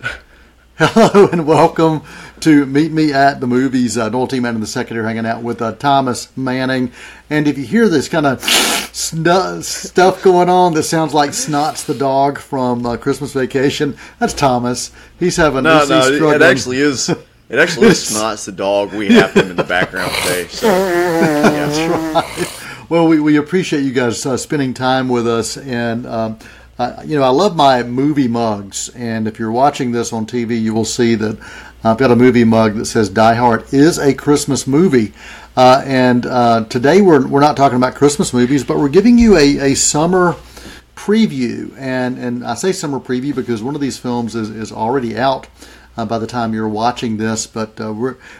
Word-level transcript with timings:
Hello 0.76 1.28
and 1.30 1.46
welcome 1.46 2.02
to 2.40 2.66
Meet 2.66 2.90
Me 2.90 3.12
at 3.12 3.40
the 3.40 3.46
Movies. 3.46 3.96
Uh, 3.96 4.08
Noel 4.08 4.26
T. 4.26 4.40
Manning 4.40 4.60
the 4.60 4.66
second 4.66 4.96
here 4.96 5.04
hanging 5.06 5.24
out 5.26 5.42
with 5.42 5.62
uh, 5.62 5.72
Thomas 5.72 6.36
Manning. 6.36 6.90
And 7.30 7.46
if 7.46 7.56
you 7.56 7.64
hear 7.64 7.88
this 7.88 8.08
kind 8.08 8.26
of 8.26 8.40
snu- 8.42 9.62
stuff 9.62 10.22
going 10.22 10.48
on 10.48 10.74
that 10.74 10.82
sounds 10.82 11.14
like 11.14 11.30
Snots 11.30 11.86
the 11.86 11.94
dog 11.94 12.38
from 12.38 12.84
uh, 12.84 12.96
Christmas 12.96 13.32
Vacation, 13.32 13.96
that's 14.18 14.34
Thomas. 14.34 14.90
He's 15.20 15.36
having 15.36 15.62
No, 15.62 15.76
he's- 15.76 15.88
no, 15.88 15.98
he's 16.10 16.20
it- 16.20 16.22
it 16.22 16.42
actually 16.42 16.78
is. 16.78 17.08
It 17.08 17.58
actually 17.58 17.88
is 17.88 17.98
Snots 18.12 18.46
the 18.46 18.52
dog. 18.52 18.92
We 18.92 19.12
have 19.14 19.32
him 19.34 19.50
in 19.50 19.56
the 19.56 19.62
background 19.64 20.10
today. 20.22 20.48
So, 20.48 20.66
yeah. 20.66 22.23
Well, 22.90 23.08
we, 23.08 23.18
we 23.18 23.36
appreciate 23.36 23.82
you 23.82 23.92
guys 23.92 24.26
uh, 24.26 24.36
spending 24.36 24.74
time 24.74 25.08
with 25.08 25.26
us. 25.26 25.56
And, 25.56 26.06
um, 26.06 26.38
you 27.06 27.16
know, 27.16 27.22
I 27.22 27.30
love 27.30 27.56
my 27.56 27.82
movie 27.82 28.28
mugs. 28.28 28.90
And 28.90 29.26
if 29.26 29.38
you're 29.38 29.50
watching 29.50 29.92
this 29.92 30.12
on 30.12 30.26
TV, 30.26 30.60
you 30.60 30.74
will 30.74 30.84
see 30.84 31.14
that 31.14 31.38
I've 31.82 31.96
got 31.96 32.10
a 32.10 32.16
movie 32.16 32.44
mug 32.44 32.74
that 32.74 32.84
says 32.84 33.08
Die 33.08 33.34
Hard 33.34 33.72
is 33.72 33.98
a 33.98 34.12
Christmas 34.12 34.66
movie. 34.66 35.14
Uh, 35.56 35.82
and 35.86 36.26
uh, 36.26 36.64
today 36.64 37.00
we're, 37.00 37.26
we're 37.26 37.40
not 37.40 37.56
talking 37.56 37.78
about 37.78 37.94
Christmas 37.94 38.34
movies, 38.34 38.64
but 38.64 38.76
we're 38.76 38.90
giving 38.90 39.16
you 39.16 39.38
a, 39.38 39.72
a 39.72 39.74
summer 39.74 40.36
preview. 40.94 41.74
And, 41.78 42.18
and 42.18 42.44
I 42.44 42.52
say 42.52 42.72
summer 42.72 43.00
preview 43.00 43.34
because 43.34 43.62
one 43.62 43.74
of 43.74 43.80
these 43.80 43.96
films 43.96 44.34
is, 44.34 44.50
is 44.50 44.70
already 44.70 45.16
out. 45.16 45.46
Uh, 45.96 46.04
by 46.04 46.18
the 46.18 46.26
time 46.26 46.52
you're 46.52 46.68
watching 46.68 47.18
this, 47.18 47.46
but 47.46 47.80
uh, 47.80 47.94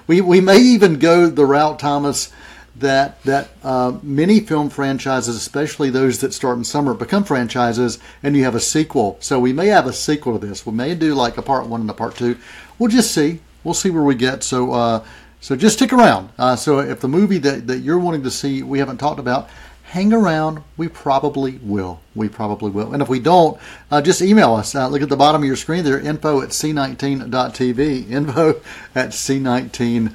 we 0.09 0.21
we 0.21 0.41
may 0.41 0.59
even 0.59 0.99
go 0.99 1.29
the 1.29 1.47
route, 1.47 1.79
Thomas, 1.79 2.33
that 2.77 3.23
that 3.23 3.51
uh, 3.63 3.99
many 4.03 4.41
film 4.41 4.71
franchises, 4.71 5.37
especially 5.37 5.91
those 5.91 6.21
that 6.21 6.33
start 6.35 6.59
in 6.59 6.65
summer, 6.65 6.95
become 6.95 7.25
franchises, 7.25 7.99
and 8.23 8.37
you 8.37 8.45
have 8.45 8.55
a 8.55 8.61
sequel. 8.61 9.17
So 9.21 9.39
we 9.39 9.53
may 9.53 9.69
have 9.69 9.87
a 9.87 9.93
sequel 9.93 10.39
to 10.39 10.47
this. 10.47 10.67
We 10.67 10.73
may 10.73 10.95
do 10.95 11.15
like 11.15 11.39
a 11.39 11.43
part 11.43 11.67
one 11.67 11.81
and 11.81 11.91
a 11.91 11.95
part 11.95 12.17
two. 12.17 12.37
We'll 12.79 12.91
just 12.91 13.13
see. 13.13 13.41
We'll 13.63 13.75
see 13.75 13.91
where 13.91 14.03
we 14.03 14.15
get. 14.15 14.43
So 14.43 14.73
uh, 14.73 15.05
so 15.41 15.57
just 15.57 15.77
stick 15.77 15.93
around. 15.93 16.31
Uh, 16.39 16.57
so 16.57 16.81
if 16.81 17.01
the 17.01 17.09
movie 17.09 17.39
that, 17.39 17.67
that 17.67 17.79
you're 17.79 17.99
wanting 17.99 18.23
to 18.23 18.31
see 18.31 18.63
we 18.63 18.79
haven't 18.79 18.99
talked 18.99 19.21
about, 19.21 19.49
hang 19.85 20.13
around. 20.13 20.63
We 20.77 20.89
probably 20.89 21.59
will. 21.63 22.01
We 22.17 22.29
probably 22.29 22.71
will. 22.71 22.93
And 22.93 23.01
if 23.01 23.09
we 23.09 23.21
don't, 23.21 23.61
uh, 23.91 24.03
just 24.03 24.23
email 24.23 24.55
us. 24.55 24.75
Uh, 24.75 24.89
look 24.89 25.03
at 25.03 25.09
the 25.09 25.17
bottom 25.17 25.43
of 25.43 25.47
your 25.47 25.55
screen 25.55 25.85
there, 25.85 26.01
info 26.01 26.43
at 26.43 26.49
c19.tv. 26.49 28.11
Info 28.11 28.61
at 28.95 29.11
c19.tv. 29.11 30.15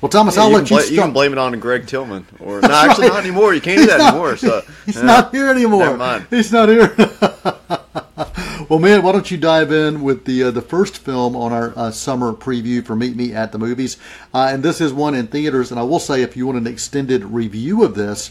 Well, 0.00 0.08
Thomas, 0.10 0.36
I'll 0.36 0.50
you, 0.50 0.56
let 0.56 0.70
you 0.70 0.76
bla- 0.76 0.86
you 0.86 0.98
can 1.00 1.12
blame 1.12 1.32
it 1.32 1.38
on 1.38 1.58
Greg 1.60 1.86
Tillman. 1.86 2.26
Or 2.40 2.60
no, 2.60 2.68
actually 2.68 3.08
not 3.08 3.20
anymore. 3.20 3.54
You 3.54 3.60
can't 3.60 3.80
do 3.80 3.86
that 3.86 4.00
anymore. 4.00 4.36
So 4.36 4.62
He's 4.84 4.96
yeah. 4.96 5.02
not 5.02 5.34
here 5.34 5.48
anymore. 5.48 5.84
Never 5.84 5.96
mind. 5.96 6.26
He's 6.28 6.52
not 6.52 6.68
here. 6.68 6.94
well, 8.68 8.78
man, 8.78 9.02
why 9.02 9.12
don't 9.12 9.30
you 9.30 9.38
dive 9.38 9.72
in 9.72 10.02
with 10.02 10.24
the 10.26 10.44
uh, 10.44 10.50
the 10.50 10.60
first 10.60 10.98
film 10.98 11.36
on 11.36 11.52
our 11.52 11.72
uh, 11.76 11.90
summer 11.90 12.32
preview 12.32 12.84
for 12.84 12.96
Meet 12.96 13.16
Me 13.16 13.32
at 13.32 13.52
the 13.52 13.58
Movies? 13.58 13.96
Uh, 14.34 14.48
and 14.50 14.62
this 14.62 14.80
is 14.80 14.92
one 14.92 15.14
in 15.14 15.26
theaters. 15.26 15.70
And 15.70 15.80
I 15.80 15.84
will 15.84 16.00
say, 16.00 16.22
if 16.22 16.36
you 16.36 16.46
want 16.46 16.58
an 16.58 16.66
extended 16.66 17.24
review 17.24 17.82
of 17.82 17.94
this, 17.94 18.30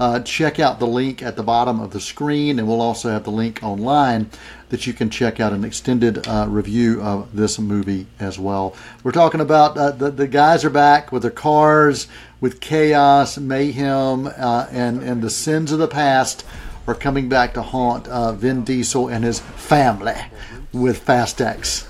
uh, 0.00 0.20
check 0.20 0.58
out 0.58 0.80
the 0.80 0.86
link 0.86 1.22
at 1.22 1.36
the 1.36 1.42
bottom 1.42 1.78
of 1.78 1.92
the 1.92 2.00
screen, 2.00 2.58
and 2.58 2.66
we'll 2.66 2.80
also 2.80 3.10
have 3.10 3.24
the 3.24 3.30
link 3.30 3.60
online 3.62 4.28
that 4.72 4.86
you 4.86 4.94
can 4.94 5.10
check 5.10 5.38
out 5.38 5.52
an 5.52 5.64
extended 5.64 6.26
uh, 6.26 6.46
review 6.48 7.02
of 7.02 7.36
this 7.36 7.58
movie 7.58 8.06
as 8.18 8.38
well. 8.38 8.74
We're 9.04 9.12
talking 9.12 9.42
about 9.42 9.76
uh, 9.76 9.90
the 9.90 10.10
the 10.10 10.26
guys 10.26 10.64
are 10.64 10.70
back 10.70 11.12
with 11.12 11.20
their 11.20 11.30
cars, 11.30 12.08
with 12.40 12.58
chaos, 12.58 13.36
mayhem, 13.36 14.26
uh, 14.26 14.66
and 14.70 15.02
and 15.02 15.20
the 15.20 15.28
sins 15.28 15.72
of 15.72 15.78
the 15.78 15.88
past 15.88 16.46
are 16.86 16.94
coming 16.94 17.28
back 17.28 17.52
to 17.52 17.60
haunt 17.60 18.08
uh, 18.08 18.32
Vin 18.32 18.64
Diesel 18.64 19.08
and 19.08 19.22
his 19.22 19.40
family 19.40 20.16
with 20.72 20.98
Fast 20.98 21.42
X. 21.42 21.86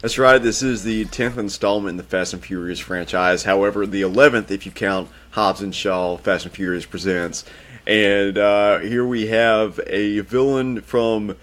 That's 0.00 0.16
right. 0.18 0.38
This 0.38 0.62
is 0.62 0.84
the 0.84 1.04
tenth 1.04 1.36
installment 1.36 1.90
in 1.90 1.96
the 1.98 2.02
Fast 2.02 2.32
and 2.32 2.42
Furious 2.42 2.80
franchise. 2.80 3.44
However, 3.44 3.86
the 3.86 4.00
eleventh, 4.00 4.50
if 4.50 4.64
you 4.64 4.72
count 4.72 5.10
Hobbs 5.32 5.60
and 5.60 5.74
Shaw, 5.74 6.16
Fast 6.16 6.46
and 6.46 6.54
Furious 6.54 6.86
presents. 6.86 7.44
And 7.86 8.38
uh, 8.38 8.78
here 8.78 9.04
we 9.04 9.26
have 9.26 9.78
a 9.86 10.20
villain 10.20 10.80
from 10.80 11.36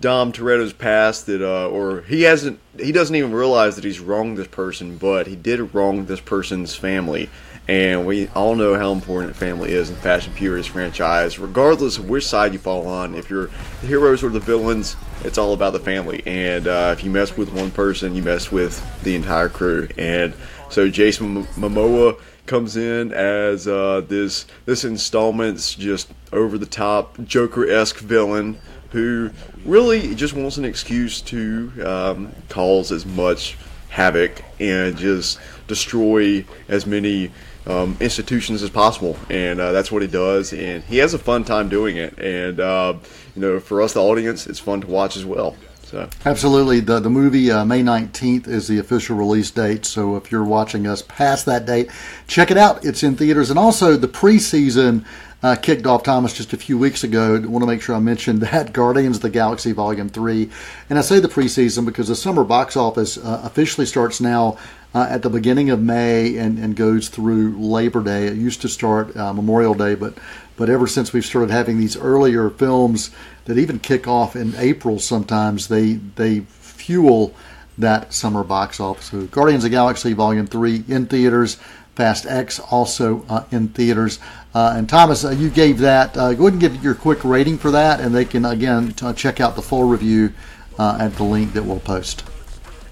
Dom 0.00 0.32
Toretto's 0.32 0.72
past 0.72 1.26
that, 1.26 1.42
uh, 1.42 1.68
or 1.68 2.02
he 2.02 2.22
hasn't, 2.22 2.58
he 2.78 2.92
doesn't 2.92 3.14
even 3.14 3.32
realize 3.32 3.76
that 3.76 3.84
he's 3.84 4.00
wronged 4.00 4.36
this 4.36 4.48
person, 4.48 4.96
but 4.96 5.26
he 5.26 5.36
did 5.36 5.74
wrong 5.74 6.06
this 6.06 6.20
person's 6.20 6.74
family. 6.74 7.30
And 7.66 8.04
we 8.04 8.28
all 8.28 8.56
know 8.56 8.74
how 8.74 8.92
important 8.92 9.34
family 9.34 9.72
is 9.72 9.88
in 9.88 9.96
Fast 9.96 10.26
and 10.26 10.36
Furious 10.36 10.66
franchise, 10.66 11.38
regardless 11.38 11.96
of 11.96 12.10
which 12.10 12.26
side 12.26 12.52
you 12.52 12.58
fall 12.58 12.86
on. 12.86 13.14
If 13.14 13.30
you're 13.30 13.48
the 13.80 13.86
heroes 13.86 14.22
or 14.22 14.28
the 14.28 14.40
villains, 14.40 14.96
it's 15.22 15.38
all 15.38 15.54
about 15.54 15.72
the 15.72 15.80
family. 15.80 16.22
And 16.26 16.68
uh, 16.68 16.94
if 16.96 17.02
you 17.02 17.10
mess 17.10 17.38
with 17.38 17.52
one 17.54 17.70
person, 17.70 18.14
you 18.14 18.22
mess 18.22 18.52
with 18.52 18.84
the 19.02 19.14
entire 19.14 19.48
crew. 19.48 19.88
And 19.96 20.34
so 20.68 20.90
Jason 20.90 21.46
Momoa 21.54 22.20
comes 22.46 22.76
in 22.76 23.12
as 23.12 23.66
uh, 23.66 24.02
this 24.06 24.44
this 24.66 24.84
installment's 24.84 25.74
just 25.74 26.12
over 26.32 26.58
the 26.58 26.66
top 26.66 27.18
Joker 27.24 27.66
esque 27.66 27.98
villain 27.98 28.58
who 28.94 29.28
really 29.64 30.14
just 30.14 30.34
wants 30.34 30.56
an 30.56 30.64
excuse 30.64 31.20
to 31.20 31.72
um, 31.84 32.32
cause 32.48 32.92
as 32.92 33.04
much 33.04 33.58
havoc 33.88 34.40
and 34.60 34.96
just 34.96 35.40
destroy 35.66 36.44
as 36.68 36.86
many 36.86 37.32
um, 37.66 37.96
institutions 37.98 38.62
as 38.62 38.70
possible, 38.70 39.18
and 39.28 39.58
uh, 39.58 39.72
that's 39.72 39.90
what 39.90 40.00
he 40.00 40.06
does. 40.06 40.52
And 40.52 40.84
he 40.84 40.98
has 40.98 41.12
a 41.12 41.18
fun 41.18 41.42
time 41.42 41.68
doing 41.68 41.96
it. 41.96 42.16
And 42.18 42.60
uh, 42.60 42.94
you 43.34 43.42
know, 43.42 43.58
for 43.58 43.82
us, 43.82 43.94
the 43.94 44.00
audience, 44.00 44.46
it's 44.46 44.60
fun 44.60 44.82
to 44.82 44.86
watch 44.86 45.16
as 45.16 45.24
well. 45.24 45.56
So 45.94 46.08
Absolutely. 46.24 46.80
The 46.80 46.98
the 46.98 47.08
movie 47.08 47.52
uh, 47.52 47.64
May 47.64 47.80
19th 47.80 48.48
is 48.48 48.66
the 48.66 48.80
official 48.80 49.16
release 49.16 49.52
date. 49.52 49.84
So 49.86 50.16
if 50.16 50.32
you're 50.32 50.42
watching 50.42 50.88
us 50.88 51.02
past 51.02 51.46
that 51.46 51.66
date, 51.66 51.88
check 52.26 52.50
it 52.50 52.56
out. 52.56 52.84
It's 52.84 53.04
in 53.04 53.14
theaters. 53.14 53.48
And 53.48 53.60
also 53.60 53.96
the 53.96 54.08
preseason 54.08 55.04
uh, 55.44 55.54
kicked 55.54 55.86
off, 55.86 56.02
Thomas, 56.02 56.32
just 56.32 56.52
a 56.52 56.56
few 56.56 56.76
weeks 56.76 57.04
ago. 57.04 57.36
I 57.36 57.46
want 57.46 57.62
to 57.62 57.66
make 57.68 57.80
sure 57.80 57.94
I 57.94 58.00
mentioned 58.00 58.40
that 58.42 58.72
Guardians 58.72 59.16
of 59.16 59.22
the 59.22 59.30
Galaxy 59.30 59.70
Volume 59.70 60.08
3. 60.08 60.50
And 60.90 60.98
I 60.98 61.02
say 61.02 61.20
the 61.20 61.28
preseason 61.28 61.84
because 61.84 62.08
the 62.08 62.16
summer 62.16 62.42
box 62.42 62.76
office 62.76 63.16
uh, 63.16 63.42
officially 63.44 63.86
starts 63.86 64.20
now 64.20 64.58
uh, 64.94 65.06
at 65.10 65.22
the 65.22 65.30
beginning 65.30 65.70
of 65.70 65.82
May 65.82 66.36
and, 66.38 66.58
and 66.58 66.76
goes 66.76 67.08
through 67.08 67.58
Labor 67.58 68.02
Day. 68.02 68.26
It 68.26 68.36
used 68.36 68.62
to 68.62 68.68
start 68.68 69.16
uh, 69.16 69.32
Memorial 69.32 69.74
Day, 69.74 69.94
but 69.94 70.14
but 70.56 70.70
ever 70.70 70.86
since 70.86 71.12
we've 71.12 71.24
started 71.24 71.50
having 71.50 71.78
these 71.78 71.96
earlier 71.96 72.48
films 72.48 73.10
that 73.46 73.58
even 73.58 73.80
kick 73.80 74.06
off 74.06 74.36
in 74.36 74.54
April, 74.56 74.98
sometimes 75.00 75.68
they 75.68 75.94
they 75.94 76.40
fuel 76.40 77.34
that 77.76 78.12
summer 78.14 78.44
box 78.44 78.78
office. 78.78 79.06
So 79.06 79.26
Guardians 79.26 79.64
of 79.64 79.72
Galaxy 79.72 80.12
Volume 80.12 80.46
Three 80.46 80.84
in 80.88 81.06
theaters. 81.06 81.58
Fast 81.96 82.26
X 82.26 82.58
also 82.58 83.24
uh, 83.28 83.44
in 83.52 83.68
theaters. 83.68 84.18
Uh, 84.52 84.74
and 84.76 84.88
Thomas, 84.88 85.24
uh, 85.24 85.30
you 85.30 85.48
gave 85.48 85.78
that. 85.78 86.16
Uh, 86.16 86.34
go 86.34 86.48
ahead 86.48 86.54
and 86.54 86.60
give 86.60 86.82
your 86.82 86.96
quick 86.96 87.24
rating 87.24 87.56
for 87.56 87.70
that, 87.70 88.00
and 88.00 88.12
they 88.12 88.24
can 88.24 88.44
again 88.44 88.92
t- 88.92 89.12
check 89.12 89.40
out 89.40 89.54
the 89.54 89.62
full 89.62 89.84
review 89.84 90.32
uh, 90.76 90.98
at 91.00 91.14
the 91.14 91.22
link 91.22 91.52
that 91.52 91.62
we'll 91.64 91.78
post. 91.78 92.24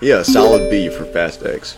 yeah, 0.00 0.22
solid 0.22 0.70
B 0.70 0.88
for 0.88 1.05
Fast 1.05 1.44
X. 1.44 1.76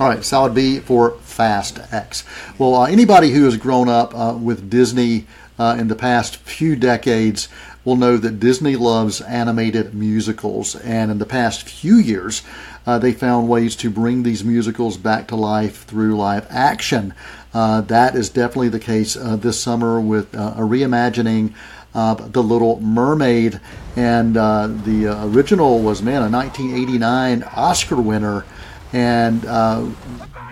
All 0.00 0.08
right, 0.08 0.24
solid 0.24 0.54
B 0.54 0.78
for 0.80 1.10
Fast 1.18 1.78
X. 1.92 2.24
Well, 2.56 2.74
uh, 2.74 2.86
anybody 2.86 3.32
who 3.32 3.44
has 3.44 3.58
grown 3.58 3.86
up 3.86 4.14
uh, 4.14 4.34
with 4.34 4.70
Disney 4.70 5.26
uh, 5.58 5.76
in 5.78 5.88
the 5.88 5.94
past 5.94 6.36
few 6.36 6.74
decades 6.74 7.50
will 7.84 7.96
know 7.96 8.16
that 8.16 8.40
Disney 8.40 8.76
loves 8.76 9.20
animated 9.20 9.92
musicals, 9.92 10.74
and 10.74 11.10
in 11.10 11.18
the 11.18 11.26
past 11.26 11.68
few 11.68 11.96
years, 11.96 12.40
uh, 12.86 12.98
they 12.98 13.12
found 13.12 13.46
ways 13.46 13.76
to 13.76 13.90
bring 13.90 14.22
these 14.22 14.42
musicals 14.42 14.96
back 14.96 15.28
to 15.28 15.36
life 15.36 15.84
through 15.84 16.16
live 16.16 16.46
action. 16.48 17.12
Uh, 17.52 17.82
that 17.82 18.16
is 18.16 18.30
definitely 18.30 18.70
the 18.70 18.80
case 18.80 19.18
uh, 19.18 19.36
this 19.36 19.60
summer 19.60 20.00
with 20.00 20.32
a 20.32 20.60
reimagining 20.60 21.52
of 21.92 22.32
The 22.32 22.42
Little 22.42 22.80
Mermaid, 22.80 23.60
and 23.96 24.36
uh, 24.36 24.68
the 24.68 25.08
uh, 25.08 25.26
original 25.26 25.80
was 25.80 26.02
man 26.02 26.22
a 26.22 26.30
1989 26.30 27.42
Oscar 27.54 27.96
winner 27.96 28.44
and 28.92 29.44
uh, 29.46 29.86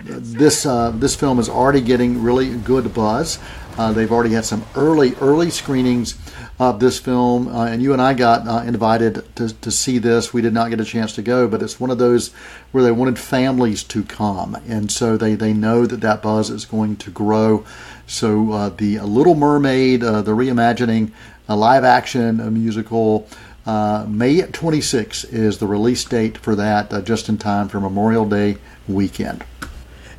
this 0.03 0.65
uh, 0.65 0.91
this 0.91 1.15
film 1.15 1.39
is 1.39 1.49
already 1.49 1.81
getting 1.81 2.21
really 2.21 2.55
good 2.57 2.93
buzz. 2.93 3.39
Uh, 3.77 3.93
they've 3.93 4.11
already 4.11 4.33
had 4.33 4.45
some 4.45 4.65
early 4.75 5.13
early 5.15 5.49
screenings 5.49 6.17
of 6.59 6.79
this 6.79 6.99
film, 6.99 7.47
uh, 7.47 7.65
and 7.65 7.81
you 7.81 7.93
and 7.93 8.01
I 8.01 8.13
got 8.13 8.47
uh, 8.47 8.63
invited 8.65 9.23
to, 9.37 9.53
to 9.61 9.71
see 9.71 9.97
this. 9.97 10.33
We 10.33 10.41
did 10.41 10.53
not 10.53 10.69
get 10.69 10.81
a 10.81 10.85
chance 10.85 11.15
to 11.15 11.21
go, 11.21 11.47
but 11.47 11.61
it's 11.61 11.79
one 11.79 11.89
of 11.89 11.97
those 11.97 12.33
where 12.71 12.83
they 12.83 12.91
wanted 12.91 13.17
families 13.17 13.83
to 13.85 14.03
come, 14.03 14.55
and 14.67 14.91
so 14.91 15.15
they, 15.15 15.35
they 15.35 15.53
know 15.53 15.85
that 15.85 16.01
that 16.01 16.21
buzz 16.21 16.49
is 16.49 16.65
going 16.65 16.97
to 16.97 17.11
grow. 17.11 17.65
So 18.07 18.51
uh, 18.51 18.69
the 18.69 18.99
Little 18.99 19.35
Mermaid, 19.35 20.01
the 20.01 20.23
reimagining 20.23 21.11
a 21.49 21.55
live 21.55 21.83
action 21.83 22.39
a 22.39 22.51
musical. 22.51 23.27
Uh, 23.69 24.03
May 24.09 24.41
26 24.41 25.25
is 25.25 25.59
the 25.59 25.67
release 25.67 26.03
date 26.03 26.39
for 26.39 26.55
that, 26.55 26.91
uh, 26.91 27.03
just 27.03 27.29
in 27.29 27.37
time 27.37 27.69
for 27.69 27.79
Memorial 27.79 28.27
Day 28.27 28.57
weekend. 28.87 29.43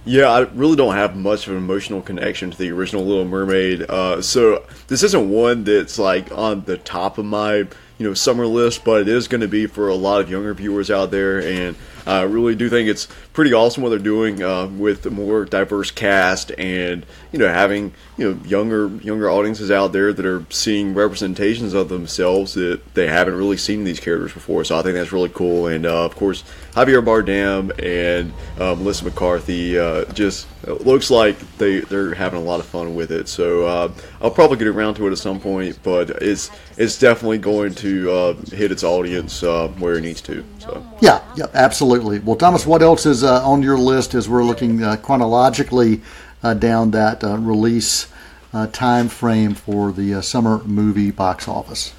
Yeah, 0.04 0.30
I 0.30 0.40
really 0.42 0.76
don't 0.76 0.94
have 0.94 1.16
much 1.16 1.48
of 1.48 1.54
an 1.54 1.58
emotional 1.58 2.00
connection 2.00 2.52
to 2.52 2.56
the 2.56 2.70
original 2.70 3.04
Little 3.04 3.24
Mermaid. 3.24 3.90
Uh, 3.90 4.22
so 4.22 4.64
this 4.86 5.02
isn't 5.02 5.30
one 5.30 5.64
that's 5.64 5.98
like 5.98 6.30
on 6.30 6.62
the 6.66 6.78
top 6.78 7.18
of 7.18 7.24
my 7.24 7.56
you 7.56 7.68
know 7.98 8.14
summer 8.14 8.46
list, 8.46 8.84
but 8.84 9.00
it 9.00 9.08
is 9.08 9.26
going 9.26 9.40
to 9.40 9.48
be 9.48 9.66
for 9.66 9.88
a 9.88 9.96
lot 9.96 10.20
of 10.20 10.30
younger 10.30 10.54
viewers 10.54 10.88
out 10.88 11.10
there, 11.10 11.42
and 11.42 11.74
I 12.10 12.22
really 12.22 12.56
do 12.56 12.68
think 12.68 12.88
it's 12.88 13.06
pretty 13.32 13.52
awesome 13.52 13.82
what 13.82 13.90
they're 13.90 13.98
doing 13.98 14.42
uh, 14.42 14.66
with 14.66 15.06
a 15.06 15.10
more 15.10 15.44
diverse 15.44 15.92
cast 15.92 16.50
and 16.58 17.06
you 17.30 17.38
know 17.38 17.46
having 17.46 17.92
you 18.16 18.32
know 18.32 18.44
younger 18.44 18.88
younger 18.96 19.30
audiences 19.30 19.70
out 19.70 19.92
there 19.92 20.12
that 20.12 20.26
are 20.26 20.44
seeing 20.50 20.92
representations 20.92 21.72
of 21.72 21.88
themselves 21.88 22.54
that 22.54 22.94
they 22.94 23.06
haven't 23.06 23.34
really 23.34 23.56
seen 23.56 23.84
these 23.84 24.00
characters 24.00 24.32
before. 24.32 24.64
So 24.64 24.76
I 24.76 24.82
think 24.82 24.94
that's 24.94 25.12
really 25.12 25.28
cool. 25.28 25.68
And 25.68 25.86
uh, 25.86 26.04
of 26.04 26.16
course, 26.16 26.42
Javier 26.72 27.04
Bardem 27.04 27.70
and 27.82 28.32
uh, 28.58 28.74
Melissa 28.74 29.04
McCarthy 29.04 29.78
uh, 29.78 30.04
just 30.12 30.46
looks 30.66 31.10
like 31.10 31.38
they 31.58 31.80
they're 31.80 32.14
having 32.14 32.40
a 32.40 32.42
lot 32.42 32.60
of 32.60 32.66
fun 32.66 32.94
with 32.94 33.10
it. 33.10 33.28
So 33.28 33.66
uh, 33.66 33.92
I'll 34.20 34.30
probably 34.30 34.56
get 34.58 34.68
around 34.68 34.94
to 34.94 35.08
it 35.08 35.12
at 35.12 35.18
some 35.18 35.40
point, 35.40 35.78
but 35.82 36.10
it's 36.22 36.50
it's 36.76 36.98
definitely 36.98 37.38
going 37.38 37.74
to 37.76 38.10
uh, 38.10 38.34
hit 38.52 38.70
its 38.70 38.84
audience 38.84 39.42
where 39.42 39.94
it 39.94 40.02
needs 40.02 40.20
to. 40.22 40.44
So 40.58 40.86
yeah, 41.00 41.22
yeah, 41.36 41.46
absolutely. 41.54 42.18
Well, 42.20 42.36
Thomas, 42.36 42.66
what 42.66 42.82
else 42.82 43.06
is 43.06 43.24
on 43.24 43.62
your 43.62 43.78
list 43.78 44.14
as 44.14 44.28
we're 44.28 44.44
looking 44.44 44.80
chronologically? 44.98 46.02
uh, 46.42 46.54
down 46.54 46.90
that 46.92 47.22
uh, 47.22 47.36
release 47.38 48.08
uh, 48.52 48.66
time 48.68 49.08
frame 49.08 49.54
for 49.54 49.92
the 49.92 50.20
summer 50.22 50.62
movie 50.64 51.10
box 51.10 51.46
office. 51.46 51.92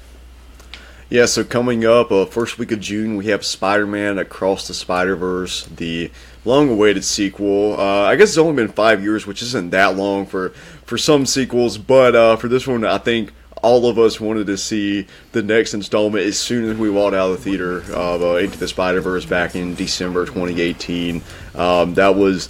Yeah, 1.12 1.26
so 1.26 1.44
coming 1.44 1.84
up, 1.84 2.10
uh, 2.10 2.24
first 2.24 2.56
week 2.58 2.72
of 2.72 2.80
June, 2.80 3.18
we 3.18 3.26
have 3.26 3.44
Spider 3.44 3.86
Man 3.86 4.18
Across 4.18 4.68
the 4.68 4.72
Spider 4.72 5.14
Verse, 5.14 5.66
the 5.66 6.10
long 6.46 6.70
awaited 6.70 7.04
sequel. 7.04 7.78
Uh, 7.78 8.04
I 8.04 8.16
guess 8.16 8.30
it's 8.30 8.38
only 8.38 8.54
been 8.54 8.72
five 8.72 9.02
years, 9.02 9.26
which 9.26 9.42
isn't 9.42 9.68
that 9.72 9.94
long 9.94 10.24
for, 10.24 10.54
for 10.86 10.96
some 10.96 11.26
sequels, 11.26 11.76
but 11.76 12.16
uh, 12.16 12.36
for 12.36 12.48
this 12.48 12.66
one, 12.66 12.86
I 12.86 12.96
think 12.96 13.34
all 13.62 13.90
of 13.90 13.98
us 13.98 14.22
wanted 14.22 14.46
to 14.46 14.56
see 14.56 15.06
the 15.32 15.42
next 15.42 15.74
installment 15.74 16.24
as 16.24 16.38
soon 16.38 16.70
as 16.70 16.78
we 16.78 16.88
walked 16.88 17.14
out 17.14 17.30
of 17.30 17.36
the 17.36 17.44
theater 17.44 17.82
of 17.92 18.22
Into 18.42 18.58
the 18.58 18.66
Spider 18.66 19.02
Verse 19.02 19.26
back 19.26 19.54
in 19.54 19.74
December 19.74 20.24
2018. 20.24 21.20
Um, 21.54 21.92
that 21.92 22.14
was 22.14 22.48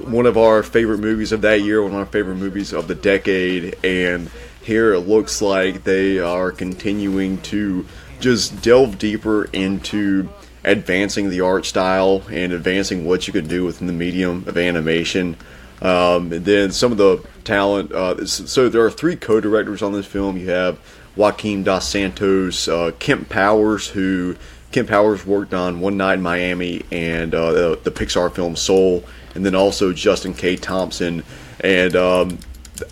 one 0.00 0.26
of 0.26 0.36
our 0.36 0.62
favorite 0.62 0.98
movies 0.98 1.32
of 1.32 1.40
that 1.40 1.62
year, 1.62 1.82
one 1.82 1.92
of 1.92 1.98
our 1.98 2.04
favorite 2.04 2.36
movies 2.36 2.74
of 2.74 2.88
the 2.88 2.94
decade, 2.94 3.74
and 3.82 4.30
here 4.66 4.92
it 4.92 5.00
looks 5.00 5.40
like 5.40 5.84
they 5.84 6.18
are 6.18 6.50
continuing 6.50 7.40
to 7.42 7.86
just 8.18 8.60
delve 8.62 8.98
deeper 8.98 9.44
into 9.52 10.28
advancing 10.64 11.30
the 11.30 11.40
art 11.40 11.64
style 11.64 12.22
and 12.30 12.52
advancing 12.52 13.04
what 13.04 13.28
you 13.28 13.32
can 13.32 13.46
do 13.46 13.64
within 13.64 13.86
the 13.86 13.92
medium 13.92 14.44
of 14.48 14.58
animation. 14.58 15.36
Um, 15.80 16.32
and 16.32 16.44
then 16.44 16.72
some 16.72 16.90
of 16.90 16.98
the 16.98 17.24
talent. 17.44 17.92
Uh, 17.92 18.26
so 18.26 18.68
there 18.68 18.84
are 18.84 18.90
three 18.90 19.14
co-directors 19.14 19.82
on 19.82 19.92
this 19.92 20.06
film. 20.06 20.36
You 20.36 20.50
have 20.50 20.80
Joaquin 21.14 21.62
Dos 21.62 21.88
Santos, 21.88 22.66
uh, 22.66 22.90
Kemp 22.98 23.28
Powers, 23.28 23.86
who 23.86 24.34
Kemp 24.72 24.88
Powers 24.88 25.24
worked 25.24 25.54
on 25.54 25.78
One 25.78 25.96
Night 25.96 26.14
in 26.14 26.22
Miami 26.22 26.82
and 26.90 27.32
uh, 27.32 27.52
the, 27.52 27.80
the 27.84 27.92
Pixar 27.92 28.34
film 28.34 28.56
Soul 28.56 29.04
and 29.36 29.46
then 29.46 29.54
also 29.54 29.92
Justin 29.92 30.34
K. 30.34 30.56
Thompson. 30.56 31.22
And 31.60 31.94
um, 31.94 32.38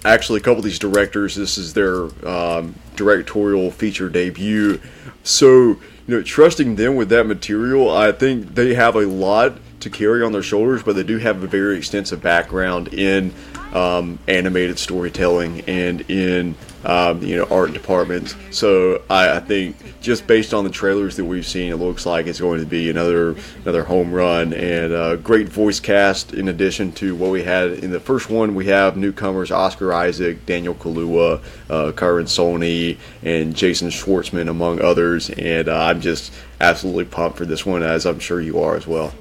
actually, 0.04 0.40
a 0.40 0.42
couple 0.42 0.58
of 0.58 0.64
these 0.64 0.78
directors, 0.78 1.34
this 1.34 1.58
is 1.58 1.74
their 1.74 2.04
um, 2.26 2.74
directorial 2.96 3.70
feature 3.70 4.08
debut. 4.08 4.80
So, 5.22 5.48
you 5.48 5.80
know, 6.06 6.22
trusting 6.22 6.76
them 6.76 6.96
with 6.96 7.08
that 7.10 7.26
material, 7.26 7.90
I 7.90 8.12
think 8.12 8.54
they 8.54 8.74
have 8.74 8.96
a 8.96 9.06
lot 9.06 9.58
to 9.80 9.90
carry 9.90 10.22
on 10.22 10.32
their 10.32 10.42
shoulders, 10.42 10.82
but 10.82 10.96
they 10.96 11.02
do 11.02 11.18
have 11.18 11.42
a 11.42 11.46
very 11.46 11.76
extensive 11.76 12.22
background 12.22 12.92
in 12.94 13.32
um, 13.72 14.18
animated 14.28 14.78
storytelling 14.78 15.62
and 15.62 16.08
in 16.10 16.54
um, 16.84 17.22
you 17.22 17.36
know 17.36 17.44
art 17.50 17.72
departments. 17.72 18.36
So 18.50 19.02
I, 19.08 19.36
I, 19.36 19.40
think 19.40 19.76
just 20.00 20.26
based 20.26 20.52
on 20.52 20.64
the 20.64 20.70
trailers 20.70 21.16
that 21.16 21.24
we've 21.24 21.46
seen, 21.46 21.72
it 21.72 21.76
looks 21.76 22.06
like 22.06 22.26
it's 22.26 22.40
going 22.40 22.60
to 22.60 22.66
be 22.66 22.90
another 22.90 23.36
another 23.62 23.84
home 23.84 24.12
run 24.12 24.52
and 24.52 24.92
a 24.92 25.16
great 25.16 25.48
voice 25.48 25.80
cast. 25.80 26.34
In 26.34 26.48
addition 26.48 26.92
to 26.92 27.14
what 27.14 27.30
we 27.30 27.42
had 27.42 27.70
in 27.70 27.90
the 27.90 28.00
first 28.00 28.30
one, 28.30 28.54
we 28.54 28.66
have 28.66 28.96
newcomers 28.96 29.50
Oscar 29.50 29.92
Isaac, 29.92 30.44
Daniel 30.46 30.74
Kaluuya, 30.74 31.42
uh, 31.70 31.92
Soni, 31.92 32.98
and 33.22 33.54
Jason 33.54 33.88
Schwartzman 33.88 34.48
among 34.48 34.80
others. 34.80 35.30
And 35.30 35.68
uh, 35.68 35.84
I'm 35.84 36.00
just 36.00 36.32
absolutely 36.60 37.06
pumped 37.06 37.38
for 37.38 37.46
this 37.46 37.64
one, 37.64 37.82
as 37.82 38.06
I'm 38.06 38.18
sure 38.18 38.40
you 38.40 38.60
are 38.60 38.76
as 38.76 38.86
well. 38.86 39.14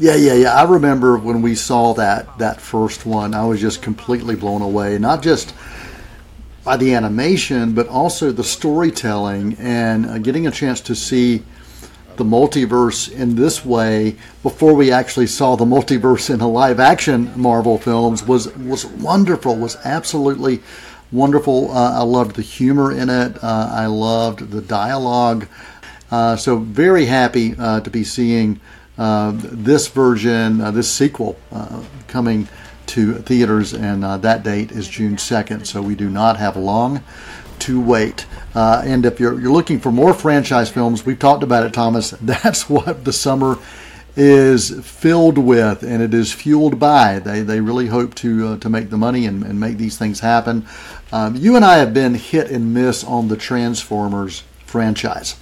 Yeah, 0.00 0.14
yeah, 0.14 0.34
yeah. 0.34 0.54
I 0.54 0.62
remember 0.62 1.18
when 1.18 1.42
we 1.42 1.56
saw 1.56 1.92
that 1.94 2.38
that 2.38 2.60
first 2.60 3.04
one, 3.04 3.34
I 3.34 3.44
was 3.44 3.60
just 3.60 3.82
completely 3.82 4.36
blown 4.36 4.62
away. 4.62 4.96
Not 4.98 5.22
just 5.22 5.52
by 6.68 6.76
the 6.76 6.92
animation, 6.92 7.72
but 7.72 7.88
also 7.88 8.30
the 8.30 8.44
storytelling 8.44 9.56
and 9.58 10.04
uh, 10.04 10.18
getting 10.18 10.46
a 10.46 10.50
chance 10.50 10.82
to 10.82 10.94
see 10.94 11.42
the 12.16 12.24
multiverse 12.24 13.10
in 13.10 13.36
this 13.36 13.64
way 13.64 14.14
before 14.42 14.74
we 14.74 14.92
actually 14.92 15.26
saw 15.26 15.56
the 15.56 15.64
multiverse 15.64 16.28
in 16.28 16.38
the 16.38 16.46
live 16.46 16.78
action 16.78 17.32
Marvel 17.40 17.78
films 17.78 18.22
was 18.22 18.54
was 18.56 18.84
wonderful. 18.84 19.56
Was 19.56 19.76
absolutely 19.82 20.60
wonderful. 21.10 21.70
Uh, 21.70 22.00
I 22.00 22.02
loved 22.02 22.36
the 22.36 22.42
humor 22.42 22.92
in 22.92 23.08
it. 23.08 23.42
Uh, 23.42 23.70
I 23.72 23.86
loved 23.86 24.50
the 24.50 24.60
dialogue. 24.60 25.48
Uh, 26.10 26.36
so 26.36 26.58
very 26.58 27.06
happy 27.06 27.54
uh, 27.58 27.80
to 27.80 27.88
be 27.88 28.04
seeing 28.04 28.60
uh, 28.98 29.32
this 29.34 29.88
version, 29.88 30.60
uh, 30.60 30.70
this 30.70 30.90
sequel, 30.92 31.38
coming 32.08 32.46
to 32.88 33.14
theaters, 33.14 33.74
and 33.74 34.02
that 34.02 34.42
date 34.42 34.72
is 34.72 34.88
June 34.88 35.16
2nd. 35.16 35.66
So 35.66 35.82
we 35.82 35.94
do 35.94 36.08
not 36.08 36.36
have 36.36 36.56
long 36.56 37.02
to 37.60 37.80
wait. 37.80 38.26
Uh, 38.54 38.82
and 38.84 39.04
if 39.04 39.20
you're, 39.20 39.38
you're 39.40 39.52
looking 39.52 39.78
for 39.78 39.92
more 39.92 40.14
franchise 40.14 40.70
films, 40.70 41.04
we've 41.04 41.18
talked 41.18 41.42
about 41.42 41.64
it, 41.64 41.72
Thomas. 41.72 42.10
That's 42.22 42.68
what 42.68 43.04
the 43.04 43.12
summer 43.12 43.58
is 44.16 44.70
filled 44.84 45.38
with, 45.38 45.82
and 45.84 46.02
it 46.02 46.12
is 46.12 46.32
fueled 46.32 46.78
by. 46.78 47.20
They, 47.20 47.42
they 47.42 47.60
really 47.60 47.86
hope 47.86 48.14
to 48.16 48.48
uh, 48.48 48.56
to 48.58 48.68
make 48.68 48.90
the 48.90 48.96
money 48.96 49.26
and, 49.26 49.44
and 49.44 49.60
make 49.60 49.76
these 49.76 49.96
things 49.96 50.20
happen. 50.20 50.66
Um, 51.12 51.36
you 51.36 51.54
and 51.54 51.64
I 51.64 51.76
have 51.78 51.94
been 51.94 52.14
hit 52.14 52.50
and 52.50 52.74
miss 52.74 53.04
on 53.04 53.28
the 53.28 53.36
Transformers 53.36 54.42
franchise. 54.66 55.36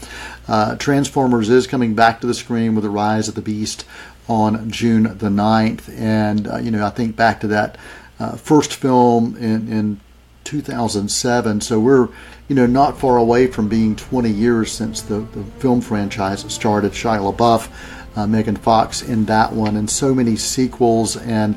Uh, 0.47 0.77
Transformers 0.77 1.49
is 1.49 1.67
coming 1.67 1.95
back 1.95 2.21
to 2.21 2.27
the 2.27 2.35
screen 2.35 2.75
with 2.75 2.85
the 2.85 2.91
Rise 2.91 3.29
of 3.29 3.35
the 3.35 3.43
Beast 3.43 3.87
on 4.29 4.71
June 4.71 5.05
the 5.05 5.29
9th. 5.29 5.89
And, 5.99 6.49
uh, 6.49 6.59
you 6.59 6.71
know, 6.71 6.85
I 6.85 6.91
think 6.91 7.17
back 7.17 7.41
to 7.41 7.47
that 7.49 7.77
uh, 8.19 8.37
first 8.37 8.75
film 8.75 9.37
in, 9.37 9.71
in 9.71 10.01
2007. 10.45 11.61
So 11.61 11.79
we're, 11.81 12.09
you 12.49 12.57
know, 12.57 12.67
not 12.67 12.99
far 12.99 13.19
away 13.19 13.47
from 13.47 13.69
being 13.69 13.97
20 13.97 14.31
years 14.31 14.73
since 14.73 15.03
the, 15.03 15.21
the 15.21 15.45
film 15.59 15.81
franchise 15.81 16.41
started. 16.53 16.93
Shia 16.93 17.33
LaBeouf, 17.33 17.71
uh, 18.17 18.27
Megan 18.27 18.57
Fox 18.57 19.03
in 19.03 19.25
that 19.27 19.53
one, 19.53 19.77
and 19.77 19.91
so 19.91 20.15
many 20.15 20.37
sequels 20.37 21.17
and 21.17 21.57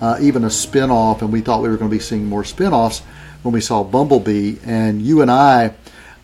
uh, 0.00 0.18
even 0.20 0.44
a 0.44 0.50
spin 0.50 0.90
off. 0.90 1.22
And 1.22 1.32
we 1.32 1.40
thought 1.40 1.62
we 1.62 1.68
were 1.68 1.76
going 1.76 1.90
to 1.90 1.96
be 1.96 2.02
seeing 2.02 2.26
more 2.26 2.44
spin 2.44 2.72
offs 2.72 3.00
when 3.42 3.52
we 3.52 3.60
saw 3.60 3.84
Bumblebee. 3.84 4.56
And 4.64 5.02
you 5.02 5.22
and 5.22 5.30
I, 5.30 5.74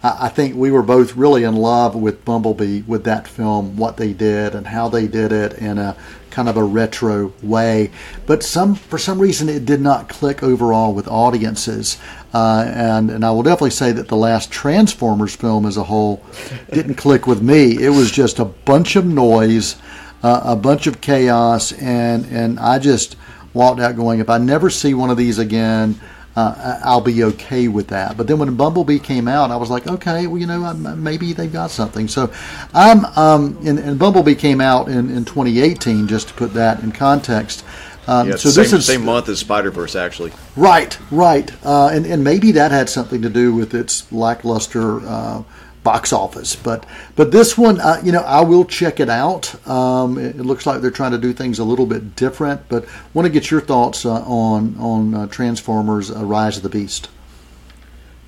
I 0.03 0.29
think 0.29 0.55
we 0.55 0.71
were 0.71 0.83
both 0.83 1.17
really 1.17 1.45
in 1.45 1.57
love 1.57 1.95
with 1.95 2.25
Bumblebee 2.25 2.83
with 2.83 3.05
that 3.05 3.27
film, 3.27 3.77
what 3.77 3.97
they 3.97 4.13
did 4.13 4.55
and 4.55 4.67
how 4.67 4.89
they 4.89 5.07
did 5.07 5.33
it 5.33 5.55
in 5.55 5.79
a 5.79 5.97
kind 6.31 6.49
of 6.51 6.57
a 6.59 6.63
retro 6.63 7.33
way. 7.43 7.91
But 8.27 8.43
some 8.43 8.75
for 8.75 8.99
some 8.99 9.19
reason 9.19 9.49
it 9.49 9.65
did 9.65 9.81
not 9.81 10.09
click 10.09 10.43
overall 10.43 10.93
with 10.93 11.09
audiences. 11.09 11.99
Uh, 12.35 12.71
and 12.75 13.11
and 13.11 13.25
I 13.25 13.31
will 13.31 13.43
definitely 13.43 13.71
say 13.71 13.93
that 13.93 14.09
the 14.09 14.17
last 14.17 14.51
Transformers 14.51 15.35
film 15.35 15.65
as 15.65 15.79
a 15.79 15.85
whole 15.85 16.23
didn't 16.71 16.97
click 16.97 17.27
with 17.27 17.41
me. 17.41 17.83
It 17.83 17.91
was 17.91 18.11
just 18.11 18.39
a 18.39 18.45
bunch 18.45 18.97
of 18.97 19.07
noise, 19.07 19.77
uh, 20.23 20.43
a 20.45 20.57
bunch 20.57 20.87
of 20.87 21.01
chaos, 21.01 21.73
and 21.73 22.27
and 22.27 22.61
I 22.61 22.79
just 22.79 23.17
walked 23.55 23.81
out 23.81 23.97
going, 23.97 24.21
if 24.21 24.29
I 24.29 24.37
never 24.37 24.69
see 24.69 24.93
one 24.93 25.09
of 25.09 25.17
these 25.17 25.39
again 25.39 25.99
uh, 26.37 26.81
I'll 26.85 27.01
be 27.01 27.25
okay 27.25 27.67
with 27.67 27.89
that. 27.89 28.17
But 28.17 28.27
then 28.27 28.39
when 28.39 28.55
Bumblebee 28.57 28.99
came 28.99 29.27
out, 29.27 29.51
I 29.51 29.57
was 29.57 29.71
like, 29.71 29.87
okay, 29.87 30.27
well, 30.27 30.39
you 30.39 30.47
know, 30.47 30.73
maybe 30.75 31.33
they've 31.33 31.53
got 31.53 31.71
something. 31.71 32.09
So 32.09 32.31
I'm, 32.75 33.07
um, 33.17 33.59
and, 33.65 33.79
and 33.79 33.99
Bumblebee 33.99 34.35
came 34.35 34.61
out 34.61 34.89
in, 34.89 35.11
in 35.11 35.25
2018, 35.25 36.07
just 36.07 36.29
to 36.29 36.35
put 36.35 36.53
that 36.55 36.83
in 36.83 36.93
context. 36.93 37.65
Um, 38.07 38.29
yeah, 38.29 38.37
so 38.37 38.51
same, 38.51 38.63
this 38.63 38.73
is 38.73 38.87
same 38.87 39.05
month 39.05 39.29
as 39.29 39.41
Spider 39.41 39.71
Verse, 39.71 39.97
actually. 39.97 40.31
Right, 40.55 40.97
right, 41.11 41.51
uh, 41.65 41.89
and 41.89 42.07
and 42.07 42.23
maybe 42.23 42.53
that 42.53 42.71
had 42.71 42.89
something 42.89 43.21
to 43.23 43.29
do 43.29 43.53
with 43.53 43.75
its 43.75 44.11
lackluster 44.13 45.01
uh, 45.01 45.43
box 45.87 46.13
office. 46.13 46.57
But 46.57 46.85
but 47.15 47.31
this 47.31 47.57
one, 47.57 47.81
uh, 47.81 48.01
you 48.03 48.11
know, 48.11 48.23
I 48.23 48.41
will 48.41 48.65
check 48.65 48.99
it 48.99 49.09
out. 49.09 49.55
Um, 49.69 50.19
it, 50.19 50.35
it, 50.35 50.45
looks 50.45 50.67
like 50.67 50.81
they're 50.81 50.91
trying 50.91 51.13
to 51.13 51.19
do 51.19 51.33
things 51.33 51.61
a 51.61 51.65
little 51.65 51.87
bit 51.87 52.17
different. 52.17 52.69
But 52.69 52.87
want 53.15 53.25
to 53.27 53.33
get 53.33 53.53
your 53.53 53.61
thoughts 53.61 54.05
uh, 54.05 54.23
on 54.23 54.77
on 54.79 55.15
uh, 55.15 55.27
Transformers: 55.29 56.11
uh, 56.11 56.25
Rise 56.25 56.57
of 56.57 56.65
the 56.65 56.69
Beast. 56.69 57.09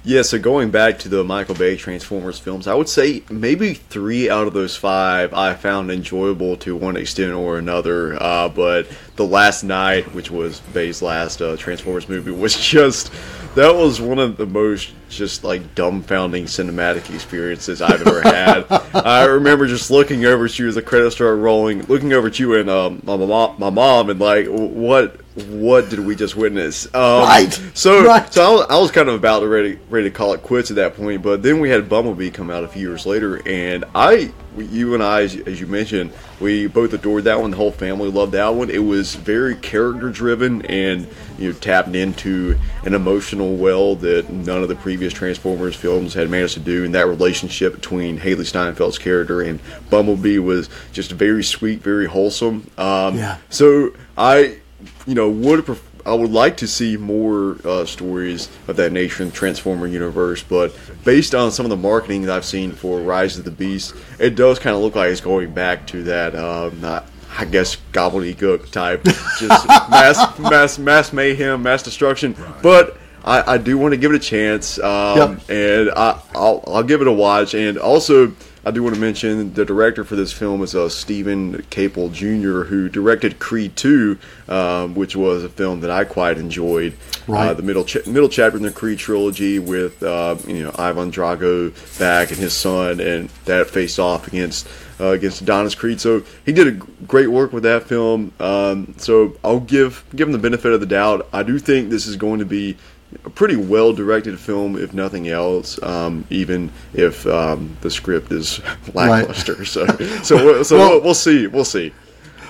Yeah, 0.05 0.23
so 0.23 0.39
going 0.39 0.71
back 0.71 1.01
to 1.01 1.09
the 1.09 1.25
Michael 1.25 1.57
Bay 1.57 1.77
Transformers 1.77 2.39
films, 2.39 2.69
I 2.69 2.75
would 2.75 2.89
say 2.89 3.25
maybe 3.29 3.75
three 3.75 4.31
out 4.31 4.47
of 4.47 4.55
those 4.55 4.77
five 4.77 5.35
I 5.35 5.55
found 5.55 5.91
enjoyable 5.91 6.57
to 6.59 6.77
one 6.77 6.97
extent 6.97 7.33
or 7.33 7.59
another. 7.59 8.17
Uh, 8.23 8.49
but 8.49 8.89
The 9.17 9.27
Last 9.27 9.65
Knight, 9.65 10.15
which 10.15 10.31
was 10.31 10.61
Bay's 10.73 11.03
last 11.03 11.43
uh, 11.43 11.57
Transformers 11.57 12.09
movie, 12.09 12.31
was 12.31 12.57
just 12.61 13.13
that 13.57 13.75
was 13.75 14.01
one 14.01 14.21
of 14.21 14.37
the 14.37 14.47
most 14.47 14.93
just 15.09 15.45
like 15.45 15.75
dumbfounding 15.75 16.45
cinematic 16.45 17.13
experiences 17.15 17.81
I've 17.83 18.07
ever 18.07 18.21
had. 18.23 18.67
I 18.95 19.25
remember 19.25 19.67
just 19.67 19.91
looking 19.91 20.25
over 20.25 20.45
at 20.45 20.59
you 20.59 20.69
as 20.69 20.75
the 20.75 20.83
credits 20.83 21.15
started 21.17 21.37
rolling, 21.37 21.83
looking 21.85 22.13
over 22.13 22.29
at 22.29 22.39
you 22.39 22.55
and 22.55 22.69
um, 22.69 23.01
my 23.05 23.17
mom, 23.17 23.57
my 23.59 23.71
mom, 23.71 24.11
and 24.11 24.21
like, 24.21 24.47
what 24.47 25.17
what 25.47 25.89
did 25.89 26.01
we 26.01 26.17
just 26.17 26.35
witness? 26.37 26.87
Um, 26.95 27.23
Right. 27.23 27.61
So, 27.75 28.05
Right. 28.05 28.33
so 28.33 28.43
I 28.43 28.51
was, 28.51 28.67
I 28.71 28.79
was 28.79 28.91
kind 28.91 29.09
of 29.09 29.15
about 29.15 29.41
to 29.41 29.49
ready 29.49 29.79
ready 29.89 30.11
to 30.11 30.15
call 30.15 30.33
it 30.35 30.43
quits 30.43 30.71
at 30.71 30.77
that 30.77 30.97
point, 30.97 31.23
but 31.23 31.43
then 31.43 31.61
we 31.61 31.71
had 31.71 31.89
Bumblebee 31.89 32.31
come 32.31 32.51
out 32.51 32.65
a 32.65 32.69
few 32.69 32.89
years 32.89 33.07
later, 33.07 33.41
and 33.47 33.85
I, 33.95 34.33
you 34.57 34.95
and 34.95 35.03
I, 35.03 35.23
as, 35.23 35.37
as 35.37 35.61
you 35.61 35.67
mentioned, 35.67 36.13
we 36.41 36.67
both 36.67 36.93
adored 36.93 37.25
that 37.25 37.41
one. 37.41 37.51
The 37.51 37.57
whole 37.57 37.71
family 37.73 38.11
loved 38.11 38.33
that 38.33 38.49
one. 38.49 38.71
It 38.71 38.79
was 38.79 39.15
very 39.15 39.55
character 39.57 40.09
driven 40.11 40.65
and 40.67 41.07
you 41.39 41.53
know 41.53 41.59
tapped 41.59 41.95
into 41.95 42.57
an 42.85 42.95
emotional 42.95 43.57
well 43.57 43.95
that 43.97 44.31
none 44.31 44.63
of 44.63 44.69
the 44.69 44.77
previous 44.77 45.13
Transformers 45.13 45.77
films 45.77 46.15
had 46.15 46.31
managed 46.31 46.55
to 46.55 46.61
do. 46.61 46.85
And 46.85 46.95
that 46.95 47.07
relationship 47.07 47.75
between 47.75 48.19
Hailee 48.19 48.47
Steinfeld's 48.47 48.99
character 48.99 49.41
and 49.43 49.61
Bumblebee 49.91 50.39
was 50.39 50.69
just 50.93 51.13
very 51.13 51.45
sweet, 51.45 51.81
very 51.81 52.07
wholesome. 52.07 52.71
Um, 52.79 53.17
Yeah. 53.17 53.39
So 53.51 53.93
I, 54.17 54.59
you 55.07 55.15
know, 55.15 55.29
would 55.29 55.65
pref- 55.65 55.88
I 56.07 56.15
would 56.15 56.31
like 56.31 56.57
to 56.59 56.67
see 56.67 56.97
more 56.97 57.57
uh, 57.65 57.85
stories 57.85 58.49
of 58.67 58.77
that 58.77 58.93
nature 58.93 59.23
in 59.23 59.29
the 59.31 59.35
Transformer 59.35 59.87
universe, 59.87 60.43
but 60.43 60.75
based 61.05 61.35
on 61.35 61.51
some 61.51 61.67
of 61.67 61.71
the 61.71 61.77
marketing 61.77 62.23
that 62.23 62.35
I've 62.37 62.45
seen 62.45 62.73
for 62.73 63.01
Rise 63.01 63.39
of 63.39 63.45
the 63.45 63.51
Beast, 63.51 63.95
it 64.19 64.35
does 64.35 64.59
kind 64.59 64.75
of 64.75 64.83
look 64.83 64.95
like 64.95 65.11
it's 65.11 65.21
going 65.21 65.53
back 65.53 65.87
to 65.89 66.03
that, 66.05 66.35
um, 66.35 66.81
not, 66.81 67.07
I 67.39 67.45
guess, 67.45 67.77
gobbledygook 67.93 68.71
type, 68.71 69.05
just 69.39 69.67
mass, 69.91 70.39
mass, 70.39 70.79
mass 70.79 71.13
mayhem, 71.13 71.63
mass 71.63 71.83
destruction. 71.83 72.35
But 72.63 72.97
I, 73.25 73.55
I 73.55 73.59
do 73.59 73.77
want 73.77 73.93
to 73.93 73.99
give 73.99 74.13
it 74.13 74.17
a 74.17 74.21
chance, 74.21 74.79
um, 74.79 75.41
Yep. 75.49 75.51
and 75.51 75.91
I, 75.91 76.21
I'll, 76.35 76.65
I'll 76.67 76.83
give 76.83 77.01
it 77.03 77.07
a 77.09 77.13
watch. 77.13 77.55
And 77.55 77.77
also, 77.77 78.33
I 78.65 78.71
do 78.71 78.83
want 78.83 78.95
to 78.95 79.01
mention 79.01 79.55
the 79.55 79.65
director 79.65 80.05
for 80.05 80.17
this 80.17 80.33
film 80.33 80.63
is 80.63 80.75
uh, 80.75 80.89
Steven 80.89 81.63
Caple 81.71 82.13
Jr., 82.13 82.69
who 82.69 82.89
directed 82.89 83.39
Creed 83.39 83.77
2, 83.77 84.19
um, 84.49 84.95
which 84.95 85.15
was 85.15 85.45
a 85.45 85.49
film 85.49 85.81
that 85.81 85.91
I 85.91 86.05
quite 86.05 86.39
enjoyed. 86.39 86.95
Right. 87.27 87.49
Uh, 87.49 87.55
the 87.55 87.63
middle 87.63 87.85
ch- 87.85 88.07
middle 88.07 88.29
chapter 88.29 88.57
in 88.57 88.63
the 88.63 88.73
Creed 88.73 88.99
trilogy 88.99 89.59
with 89.59 90.03
uh, 90.03 90.37
you 90.47 90.65
know 90.65 90.75
Ivan 90.79 91.11
Drago 91.11 91.73
back 91.99 92.31
and 92.31 92.39
his 92.39 92.53
son, 92.53 93.01
and 93.01 93.29
that 93.45 93.69
faced 93.69 93.99
off 93.99 94.27
against 94.29 94.69
uh, 95.01 95.09
against 95.09 95.41
Adonis 95.41 95.75
Creed. 95.75 96.01
So 96.01 96.25
he 96.45 96.53
did 96.53 96.67
a 96.67 96.73
great 97.07 97.29
work 97.29 97.53
with 97.53 97.63
that 97.63 97.85
film. 97.85 98.33
Um, 98.41 98.95
so 98.99 99.37
I'll 99.45 99.61
give 99.61 100.05
give 100.15 100.29
him 100.29 100.33
the 100.33 100.39
benefit 100.39 100.73
of 100.73 100.81
the 100.81 100.87
doubt. 100.87 101.29
I 101.33 101.43
do 101.43 101.59
think 101.59 101.91
this 101.91 102.07
is 102.07 102.17
going 102.17 102.41
to 102.41 102.47
be 102.47 102.77
a 103.25 103.31
pretty 103.31 103.57
well 103.57 103.93
directed 103.93 104.39
film, 104.39 104.77
if 104.77 104.93
nothing 104.93 105.29
else. 105.29 105.83
Um, 105.83 106.27
even 106.31 106.71
if 106.95 107.27
um, 107.27 107.77
the 107.81 107.91
script 107.91 108.31
is 108.33 108.61
lackluster. 108.95 109.65
So 109.65 109.87
so 110.23 110.37
we'll- 110.37 110.65
so 110.65 110.77
Well- 110.79 111.01
we'll, 111.03 111.15
see. 111.15 111.47
We'll 111.47 111.65
see. 111.65 111.93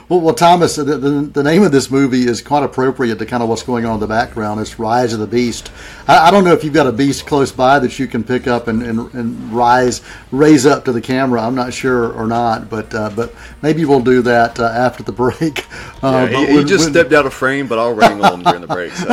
Well, 0.08 0.20
well 0.22 0.34
Thomas, 0.34 0.76
the, 0.76 0.84
the, 0.84 1.10
the 1.34 1.42
name 1.42 1.62
of 1.64 1.70
this 1.70 1.90
movie 1.90 2.26
is 2.26 2.40
quite 2.40 2.62
appropriate 2.62 3.18
to 3.18 3.26
kind 3.26 3.42
of 3.42 3.48
what's 3.50 3.62
going 3.62 3.84
on 3.84 3.94
in 3.94 4.00
the 4.00 4.06
background. 4.06 4.58
It's 4.58 4.78
Rise 4.78 5.12
of 5.12 5.20
the 5.20 5.26
Beast. 5.26 5.70
I, 6.06 6.28
I 6.28 6.30
don't 6.30 6.44
know 6.44 6.54
if 6.54 6.64
you've 6.64 6.72
got 6.72 6.86
a 6.86 6.92
beast 6.92 7.26
close 7.26 7.52
by 7.52 7.78
that 7.78 7.98
you 7.98 8.06
can 8.06 8.24
pick 8.24 8.46
up 8.46 8.68
and, 8.68 8.82
and, 8.82 9.12
and 9.12 9.52
rise, 9.52 10.00
raise 10.32 10.64
up 10.64 10.86
to 10.86 10.92
the 10.92 11.00
camera. 11.02 11.42
I'm 11.42 11.54
not 11.54 11.74
sure 11.74 12.10
or 12.14 12.26
not, 12.26 12.70
but 12.70 12.94
uh, 12.94 13.10
but 13.14 13.34
maybe 13.60 13.84
we'll 13.84 14.00
do 14.00 14.22
that 14.22 14.58
uh, 14.58 14.64
after 14.64 15.02
the 15.02 15.12
break. 15.12 15.66
Uh, 16.00 16.28
Yeah, 16.30 16.38
but 16.38 16.48
he, 16.48 16.58
he 16.58 16.64
just 16.64 16.84
when- 16.84 16.92
stepped 16.94 17.12
out 17.12 17.26
of 17.26 17.34
frame, 17.34 17.66
but 17.66 17.76
I'll 17.78 17.92
wrangle 17.92 18.32
him 18.32 18.42
during 18.44 18.60
the 18.60 18.68
break. 18.68 18.92
So. 18.92 19.08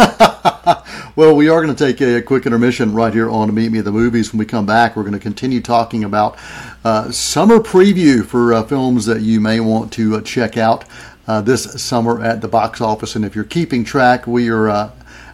Well, 1.16 1.34
we 1.34 1.48
are 1.48 1.64
going 1.64 1.74
to 1.74 1.86
take 1.86 2.02
a, 2.02 2.22
quick 2.22 2.46
intermission 2.46 2.94
right 2.94 3.14
here 3.14 3.30
on 3.30 3.54
Meet 3.54 3.72
Me 3.72 3.80
at 3.80 3.86
the 3.86 3.92
Movies. 3.92 4.34
When 4.34 4.40
we 4.40 4.46
come 4.46 4.66
back, 4.66 4.96
we're 4.96 5.04
going 5.04 5.14
to 5.14 5.20
continue 5.20 5.62
talking 5.62 6.04
about 6.04 6.38
uh, 6.84 7.10
summer 7.10 7.60
preview 7.60 8.26
for 8.26 8.54
uh, 8.54 8.64
films 8.64 9.06
that 9.06 9.22
you 9.22 9.40
may 9.40 9.62
want 9.62 9.94
to 9.94 10.18
uh, 10.18 10.22
check 10.22 10.58
out 10.58 10.84
uh, 11.26 11.40
this 11.40 11.82
summer 11.82 12.22
at 12.22 12.42
the 12.42 12.50
box 12.50 12.82
office. 12.82 13.16
And 13.16 13.24
if 13.24 13.34
you're 13.34 13.46
keeping 13.46 13.86
track, 13.86 14.28
we 14.28 14.50
are 14.50 14.68
uh, 14.68 14.92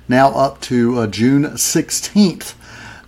now 0.07 0.29
up 0.29 0.61
to 0.61 0.99
uh, 0.99 1.07
June 1.07 1.45
16th. 1.45 2.53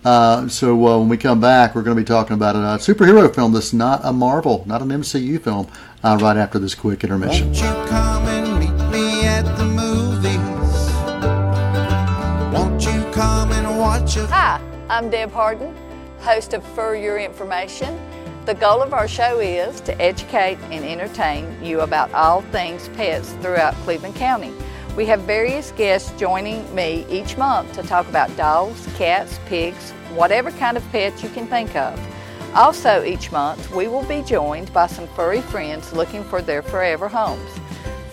Uh, 0.04 0.48
so 0.48 0.86
uh, 0.86 0.98
when 0.98 1.08
we 1.08 1.16
come 1.16 1.40
back, 1.40 1.74
we're 1.74 1.82
going 1.82 1.96
to 1.96 2.02
be 2.02 2.06
talking 2.06 2.34
about 2.34 2.56
a, 2.56 2.82
superhero 2.82 3.32
film 3.32 3.52
that's 3.52 3.72
not 3.72 4.00
a 4.04 4.12
Marvel, 4.12 4.64
not 4.66 4.82
an 4.82 4.88
MCU 4.88 5.40
film, 5.40 5.68
uh, 6.02 6.18
right 6.20 6.36
after 6.36 6.58
this 6.58 6.74
quick 6.74 7.04
intermission. 7.04 7.52
I'm 14.90 15.08
Deb 15.08 15.32
Harden, 15.32 15.74
host 16.18 16.52
of 16.52 16.62
For 16.74 16.94
Your 16.94 17.16
Information. 17.16 17.98
The 18.44 18.52
goal 18.52 18.82
of 18.82 18.92
our 18.92 19.08
show 19.08 19.40
is 19.40 19.80
to 19.80 19.98
educate 19.98 20.58
and 20.70 20.84
entertain 20.84 21.64
you 21.64 21.80
about 21.80 22.12
all 22.12 22.42
things 22.42 22.90
pets 22.90 23.32
throughout 23.40 23.72
Cleveland 23.76 24.14
County. 24.16 24.52
We 24.94 25.06
have 25.06 25.22
various 25.22 25.72
guests 25.72 26.12
joining 26.20 26.72
me 26.74 27.06
each 27.08 27.38
month 27.38 27.72
to 27.72 27.82
talk 27.82 28.06
about 28.10 28.36
dogs, 28.36 28.86
cats, 28.98 29.40
pigs, 29.46 29.92
whatever 30.12 30.50
kind 30.50 30.76
of 30.76 30.86
pet 30.92 31.22
you 31.22 31.30
can 31.30 31.46
think 31.46 31.74
of. 31.74 31.98
Also, 32.54 33.02
each 33.04 33.32
month, 33.32 33.74
we 33.74 33.88
will 33.88 34.04
be 34.04 34.20
joined 34.20 34.70
by 34.74 34.86
some 34.86 35.08
furry 35.08 35.40
friends 35.40 35.94
looking 35.94 36.22
for 36.22 36.42
their 36.42 36.60
forever 36.60 37.08
homes. 37.08 37.58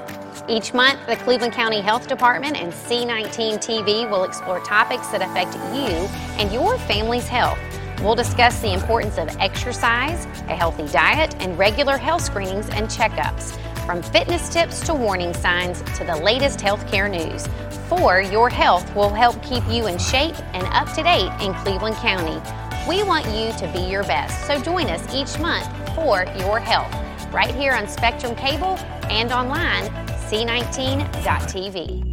Each 0.50 0.74
month, 0.74 0.98
the 1.06 1.16
Cleveland 1.16 1.54
County 1.54 1.80
Health 1.80 2.08
Department 2.08 2.56
and 2.56 2.72
C19 2.72 3.58
TV 3.58 4.10
will 4.10 4.24
explore 4.24 4.58
topics 4.60 5.06
that 5.08 5.22
affect 5.22 5.54
you 5.74 6.08
and 6.38 6.52
your 6.52 6.76
family's 6.76 7.28
health. 7.28 7.58
We'll 8.02 8.14
discuss 8.14 8.60
the 8.60 8.72
importance 8.72 9.18
of 9.18 9.28
exercise, 9.38 10.24
a 10.48 10.54
healthy 10.56 10.86
diet, 10.88 11.34
and 11.38 11.58
regular 11.58 11.98
health 11.98 12.22
screenings 12.22 12.68
and 12.70 12.88
checkups. 12.88 13.58
From 13.84 14.02
fitness 14.02 14.48
tips 14.48 14.80
to 14.86 14.94
warning 14.94 15.34
signs 15.34 15.82
to 15.98 16.04
the 16.04 16.16
latest 16.16 16.60
healthcare 16.60 17.10
news. 17.10 17.46
For 17.88 18.22
Your 18.22 18.48
Health 18.48 18.94
will 18.94 19.10
help 19.10 19.42
keep 19.42 19.64
you 19.68 19.86
in 19.86 19.98
shape 19.98 20.38
and 20.54 20.66
up 20.68 20.94
to 20.94 21.02
date 21.02 21.30
in 21.44 21.52
Cleveland 21.54 21.96
County. 21.96 22.40
We 22.88 23.02
want 23.02 23.26
you 23.26 23.52
to 23.58 23.70
be 23.72 23.80
your 23.80 24.04
best, 24.04 24.46
so 24.46 24.58
join 24.62 24.86
us 24.86 25.02
each 25.14 25.38
month 25.38 25.68
for 25.94 26.24
Your 26.38 26.58
Health, 26.58 26.94
right 27.32 27.54
here 27.54 27.74
on 27.74 27.86
Spectrum 27.86 28.34
Cable 28.34 28.78
and 29.10 29.30
online, 29.32 29.84
c19.tv. 30.30 32.09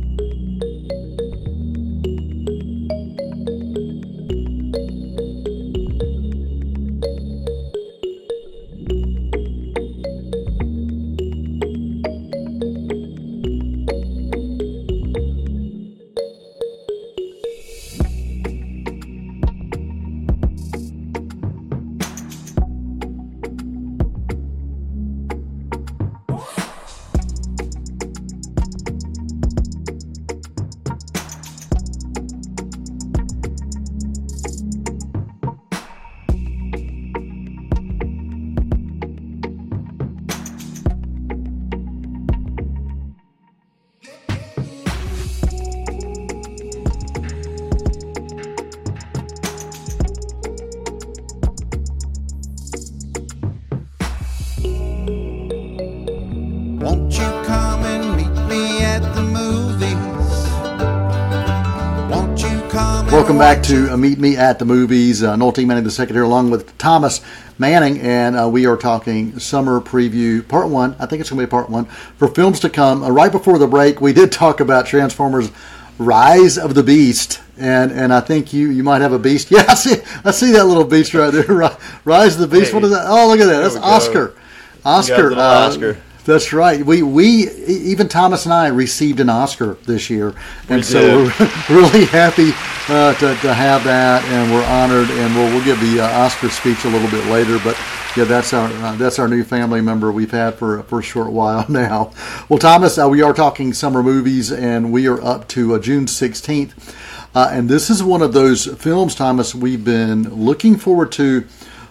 back 63.54 63.63
to 63.63 63.94
uh, 63.94 63.96
Meet 63.96 64.20
Me 64.20 64.36
at 64.36 64.60
the 64.60 64.66
Movies. 64.66 65.24
Uh, 65.24 65.34
Noel 65.38 65.54
T. 65.54 65.63
Manning 65.63 65.86
the 65.86 65.89
second 65.89 66.18
here, 66.18 66.25
along 66.25 66.50
with 66.51 66.77
Thomas 66.77 67.22
Manning, 67.58 67.98
and 68.01 68.38
uh, 68.38 68.50
we 68.50 68.66
are 68.66 68.75
talking 68.75 69.39
summer 69.39 69.80
preview 69.80 70.46
part 70.46 70.68
one. 70.68 70.98
I 71.00 71.06
think 71.06 71.22
it's 71.22 71.30
going 71.30 71.39
to 71.39 71.48
be 71.48 71.50
part 71.50 71.70
one 71.70 71.86
for 71.86 72.27
films 72.27 72.60
to 72.60 72.70
come. 72.70 73.04
Uh, 73.04 73.10
right 73.10 73.32
before 73.32 73.58
the 73.58 73.66
break, 73.66 74.01
we 74.01 74.12
did 74.12 74.34
talk 74.34 74.60
about 74.60 74.86
Transformers: 74.86 75.50
Rise 75.98 76.58
of 76.58 76.75
the 76.75 76.84
Beast, 76.84 77.39
and 77.58 77.89
and 77.94 78.13
I 78.13 78.20
think 78.20 78.51
you 78.51 78.70
you 78.70 78.84
might 78.84 79.00
have 79.00 79.13
a 79.13 79.20
beast. 79.20 79.50
Yeah, 79.51 79.63
I 79.70 79.75
see 79.75 79.96
I 80.25 80.32
see 80.32 80.51
that 80.51 80.66
little 80.66 80.84
beast 80.84 81.13
right 81.13 81.32
there. 81.32 81.46
Rise 82.04 82.38
of 82.38 82.50
the 82.50 82.60
Beast. 82.60 82.74
What 82.74 82.84
is 82.84 82.89
that? 82.89 83.06
Oh, 83.08 83.30
look 83.30 83.39
at 83.39 83.46
that. 83.46 83.62
That's 83.62 83.75
we 83.75 83.80
go. 83.80 83.88
Oscar. 83.88 84.36
Oscar. 84.84 85.32
uh, 85.32 85.70
Oscar. 85.70 85.98
That's 86.27 86.51
right. 86.51 86.86
We 86.86 87.03
we 87.03 87.50
even 87.67 88.10
Thomas 88.10 88.43
and 88.43 88.53
I 88.53 88.67
received 88.67 89.22
an 89.22 89.29
Oscar 89.29 89.75
this 89.86 90.10
year, 90.10 90.36
and 90.67 90.79
We 90.79 90.84
so 90.84 91.00
did. 91.00 91.39
we're 91.39 91.51
really 91.69 92.03
happy 92.03 92.51
uh, 92.89 93.13
to, 93.13 93.34
to 93.43 93.53
have 93.53 93.86
that, 93.86 94.25
and 94.25 94.51
we're 94.51 94.65
honored. 94.65 95.10
And 95.10 95.34
we'll 95.34 95.48
we'll 95.48 95.63
give 95.63 95.79
the 95.79 96.01
uh, 96.01 96.19
Oscar 96.19 96.50
speech 96.50 96.84
a 96.84 96.89
little 96.89 97.10
bit 97.10 97.25
later. 97.27 97.57
But 97.63 97.77
yeah, 98.17 98.25
that's 98.25 98.51
our 98.51 98.67
uh, 98.67 98.98
that's 98.98 99.19
our 99.19 99.29
new 99.29 99.46
family 99.46 99.79
member 99.79 100.12
we've 100.12 100.31
had 100.31 100.55
for 100.55 100.84
for 100.84 101.00
a 101.00 101.01
short 101.01 101.31
while 101.31 101.65
now. 101.72 102.12
Well, 102.50 102.60
Thomas, 102.60 102.98
uh, 102.98 103.07
we 103.07 103.22
are 103.22 103.34
talking 103.34 103.72
summer 103.72 104.03
movies, 104.03 104.51
and 104.51 104.91
we 104.91 105.07
are 105.07 105.24
up 105.24 105.48
to 105.50 105.75
uh, 105.75 105.79
June 105.79 106.07
sixteenth, 106.07 106.93
uh, 107.34 107.48
and 107.53 107.69
this 107.69 107.89
is 107.89 108.03
one 108.03 108.22
of 108.22 108.34
those 108.34 108.65
films, 108.75 109.15
Thomas, 109.15 109.55
we've 109.55 109.86
been 109.86 110.24
looking 110.36 110.75
forward 110.75 111.13
to 111.13 111.46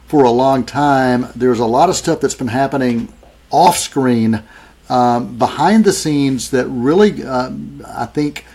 for 0.07 0.25
a 0.25 0.31
long 0.31 0.63
time. 0.63 1.29
There's 1.35 1.59
a 1.59 1.65
lot 1.65 1.89
of 1.89 1.97
stuff 1.97 2.21
that's 2.21 2.35
been 2.35 2.49
happening 2.49 3.13
off 3.51 3.79
screen, 3.79 4.43
um, 4.89 5.37
behind 5.37 5.85
the 5.85 5.93
scenes 5.93 6.51
that 6.51 6.67
really, 6.67 7.25
um, 7.25 7.85
I 7.87 8.07
think, 8.07 8.47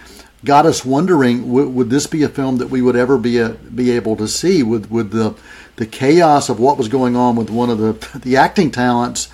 got 0.45 0.65
us 0.65 0.85
wondering: 0.85 1.51
would, 1.51 1.73
would 1.73 1.89
this 1.89 2.07
be 2.07 2.23
a 2.23 2.29
film 2.29 2.57
that 2.57 2.69
we 2.69 2.81
would 2.81 2.95
ever 2.95 3.17
be 3.17 3.37
a, 3.37 3.49
be 3.49 3.91
able 3.91 4.15
to 4.17 4.27
see? 4.27 4.63
With 4.63 4.89
with 4.89 5.11
the 5.11 5.35
the 5.75 5.85
chaos 5.85 6.49
of 6.49 6.59
what 6.59 6.77
was 6.77 6.87
going 6.87 7.15
on 7.15 7.35
with 7.35 7.49
one 7.49 7.69
of 7.69 7.77
the 7.77 8.19
the 8.19 8.37
acting 8.37 8.71
talents, 8.71 9.29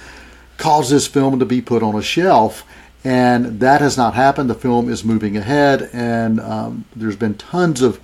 caused 0.58 0.92
this 0.92 1.08
film 1.08 1.40
to 1.40 1.46
be 1.46 1.62
put 1.62 1.84
on 1.84 1.96
a 1.96 2.02
shelf. 2.02 2.64
And 3.04 3.62
that 3.62 3.80
has 3.80 3.96
not 3.96 4.16
happened. 4.16 4.50
The 4.50 4.56
film 4.56 4.90
is 4.90 5.06
moving 5.06 5.38
ahead, 5.38 5.90
and 5.94 6.42
um, 6.42 6.86
there's 6.94 7.16
been 7.16 7.36
tons 7.36 7.82
of 7.82 8.02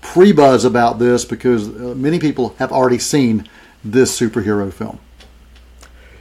pre 0.00 0.32
buzz 0.32 0.64
about 0.64 0.98
this 0.98 1.24
because 1.24 1.68
uh, 1.68 1.94
many 1.94 2.18
people 2.18 2.54
have 2.58 2.72
already 2.72 2.98
seen 2.98 3.48
this 3.84 4.18
superhero 4.18 4.72
film. 4.72 4.98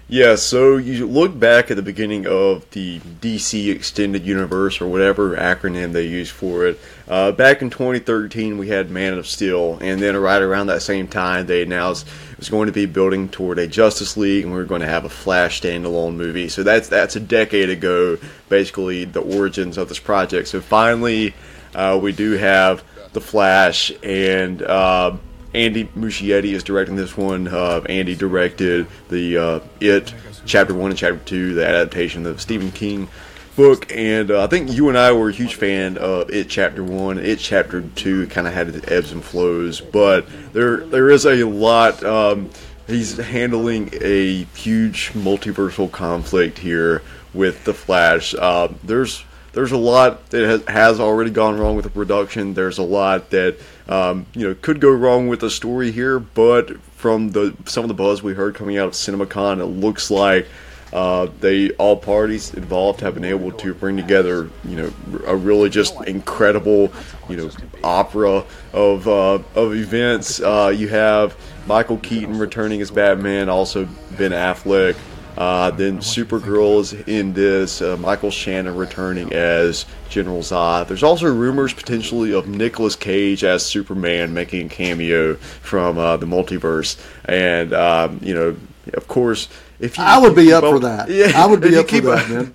Yeah, 0.07 0.35
so 0.35 0.77
you 0.77 1.07
look 1.07 1.37
back 1.39 1.71
at 1.71 1.77
the 1.77 1.81
beginning 1.81 2.27
of 2.27 2.69
the 2.71 2.99
DC 2.99 3.71
Extended 3.73 4.23
Universe, 4.23 4.79
or 4.79 4.85
whatever 4.85 5.35
acronym 5.35 5.93
they 5.93 6.05
use 6.05 6.29
for 6.29 6.67
it. 6.67 6.79
Uh, 7.07 7.31
back 7.31 7.63
in 7.63 7.71
2013, 7.71 8.59
we 8.59 8.67
had 8.67 8.91
Man 8.91 9.13
of 9.15 9.25
Steel, 9.25 9.79
and 9.81 9.99
then 9.99 10.15
right 10.15 10.43
around 10.43 10.67
that 10.67 10.83
same 10.83 11.07
time, 11.07 11.47
they 11.47 11.63
announced 11.63 12.07
it 12.33 12.37
was 12.37 12.49
going 12.49 12.67
to 12.67 12.71
be 12.71 12.85
building 12.85 13.29
toward 13.29 13.57
a 13.57 13.65
Justice 13.65 14.15
League, 14.15 14.43
and 14.43 14.53
we 14.53 14.59
were 14.59 14.65
going 14.65 14.81
to 14.81 14.87
have 14.87 15.05
a 15.05 15.09
Flash 15.09 15.59
standalone 15.61 16.13
movie. 16.13 16.49
So 16.49 16.61
that's 16.61 16.87
that's 16.87 17.15
a 17.15 17.19
decade 17.19 17.71
ago, 17.71 18.19
basically 18.47 19.05
the 19.05 19.21
origins 19.21 19.75
of 19.75 19.89
this 19.89 19.99
project. 19.99 20.49
So 20.49 20.61
finally, 20.61 21.33
uh, 21.73 21.99
we 21.99 22.11
do 22.11 22.33
have 22.33 22.83
the 23.13 23.21
Flash, 23.21 23.91
and 24.03 24.61
uh, 24.61 25.17
Andy 25.55 25.85
Muschietti 25.85 26.51
is 26.53 26.63
directing 26.63 26.95
this 26.97 27.15
one. 27.15 27.47
Uh, 27.47 27.81
Andy 27.87 28.13
directed 28.13 28.87
the 29.09 29.37
uh, 29.37 29.59
It 29.79 30.13
Chapter 30.45 30.73
One 30.73 30.91
and 30.91 30.97
Chapter 30.97 31.19
Two, 31.25 31.53
the 31.53 31.65
adaptation 31.65 32.25
of 32.25 32.41
Stephen 32.41 32.71
King 32.71 33.07
book, 33.55 33.89
and 33.95 34.31
uh, 34.31 34.43
I 34.43 34.47
think 34.47 34.71
you 34.71 34.89
and 34.89 34.97
I 34.97 35.13
were 35.13 35.29
a 35.29 35.33
huge 35.33 35.55
fan 35.55 35.97
of 35.97 36.29
It 36.29 36.49
Chapter 36.49 36.83
One. 36.83 37.17
It 37.17 37.39
Chapter 37.39 37.81
Two 37.95 38.27
kind 38.27 38.47
of 38.47 38.53
had 38.53 38.67
its 38.67 38.91
ebbs 38.91 39.13
and 39.13 39.23
flows, 39.23 39.79
but 39.79 40.27
there 40.51 40.85
there 40.85 41.09
is 41.09 41.25
a 41.25 41.45
lot. 41.45 42.03
Um, 42.03 42.49
he's 42.85 43.17
handling 43.17 43.91
a 44.01 44.43
huge 44.55 45.13
multiversal 45.13 45.89
conflict 45.89 46.59
here 46.59 47.01
with 47.33 47.63
the 47.63 47.73
Flash. 47.73 48.35
Uh, 48.35 48.67
there's 48.83 49.23
there's 49.53 49.71
a 49.71 49.77
lot 49.77 50.31
that 50.31 50.67
has 50.67 50.99
already 50.99 51.31
gone 51.31 51.57
wrong 51.57 51.77
with 51.77 51.85
the 51.85 51.91
production. 51.91 52.53
There's 52.53 52.77
a 52.77 52.83
lot 52.83 53.29
that 53.29 53.57
um, 53.87 54.25
you 54.33 54.47
know 54.47 54.55
could 54.55 54.79
go 54.79 54.91
wrong 54.91 55.27
with 55.27 55.39
the 55.39 55.49
story 55.49 55.91
here, 55.91 56.19
but 56.19 56.79
from 56.81 57.31
the 57.31 57.55
some 57.65 57.83
of 57.83 57.87
the 57.87 57.93
buzz 57.93 58.23
we 58.23 58.33
heard 58.33 58.55
coming 58.55 58.77
out 58.77 58.87
of 58.87 58.93
CinemaCon, 58.93 59.59
it 59.59 59.65
looks 59.65 60.09
like 60.09 60.47
uh, 60.93 61.27
they 61.41 61.71
all 61.71 61.97
parties 61.97 62.53
involved 62.53 63.01
have 63.01 63.13
been 63.13 63.25
able 63.25 63.51
to 63.51 63.73
bring 63.73 63.97
together 63.97 64.49
you 64.63 64.75
know 64.75 64.93
a 65.27 65.35
really 65.35 65.69
just 65.69 65.99
incredible 66.03 66.91
you 67.29 67.35
know 67.35 67.49
opera 67.83 68.43
of 68.73 69.07
uh, 69.07 69.39
of 69.55 69.75
events. 69.75 70.39
Uh, 70.39 70.73
you 70.75 70.87
have 70.87 71.37
Michael 71.67 71.97
Keaton 71.97 72.39
returning 72.39 72.81
as 72.81 72.91
Batman, 72.91 73.49
also 73.49 73.85
Ben 74.17 74.31
Affleck. 74.31 74.95
Uh, 75.37 75.69
then 75.71 75.97
Supergirl 75.97 76.79
is 76.79 76.93
in 76.93 77.33
this. 77.33 77.81
Uh, 77.81 77.97
Michael 77.97 78.31
Shannon 78.31 78.75
returning 78.75 79.33
as 79.33 79.85
General 80.15 80.39
Zod. 80.39 80.87
There's 80.87 81.03
also 81.03 81.27
rumors 81.27 81.73
potentially 81.73 82.33
of 82.33 82.47
Nicolas 82.47 82.95
Cage 82.95 83.43
as 83.43 83.65
Superman 83.65 84.33
making 84.33 84.67
a 84.67 84.69
cameo 84.69 85.35
from 85.35 85.97
uh, 85.97 86.15
the 86.15 86.25
multiverse. 86.25 86.97
And 87.25 87.73
um, 87.73 88.21
you 88.23 88.33
know, 88.33 88.55
of 88.93 89.09
course, 89.09 89.49
if 89.77 89.97
you 89.97 90.03
I 90.05 90.17
would 90.17 90.33
be 90.33 90.45
keep 90.45 90.53
up 90.53 90.63
for 90.63 90.79
that. 90.79 91.09
Yeah, 91.09 91.33
I 91.35 91.45
would 91.45 91.59
be 91.59 91.75
up 91.75 91.89
for 91.89 91.99
that, 91.99 92.29
man. 92.29 92.53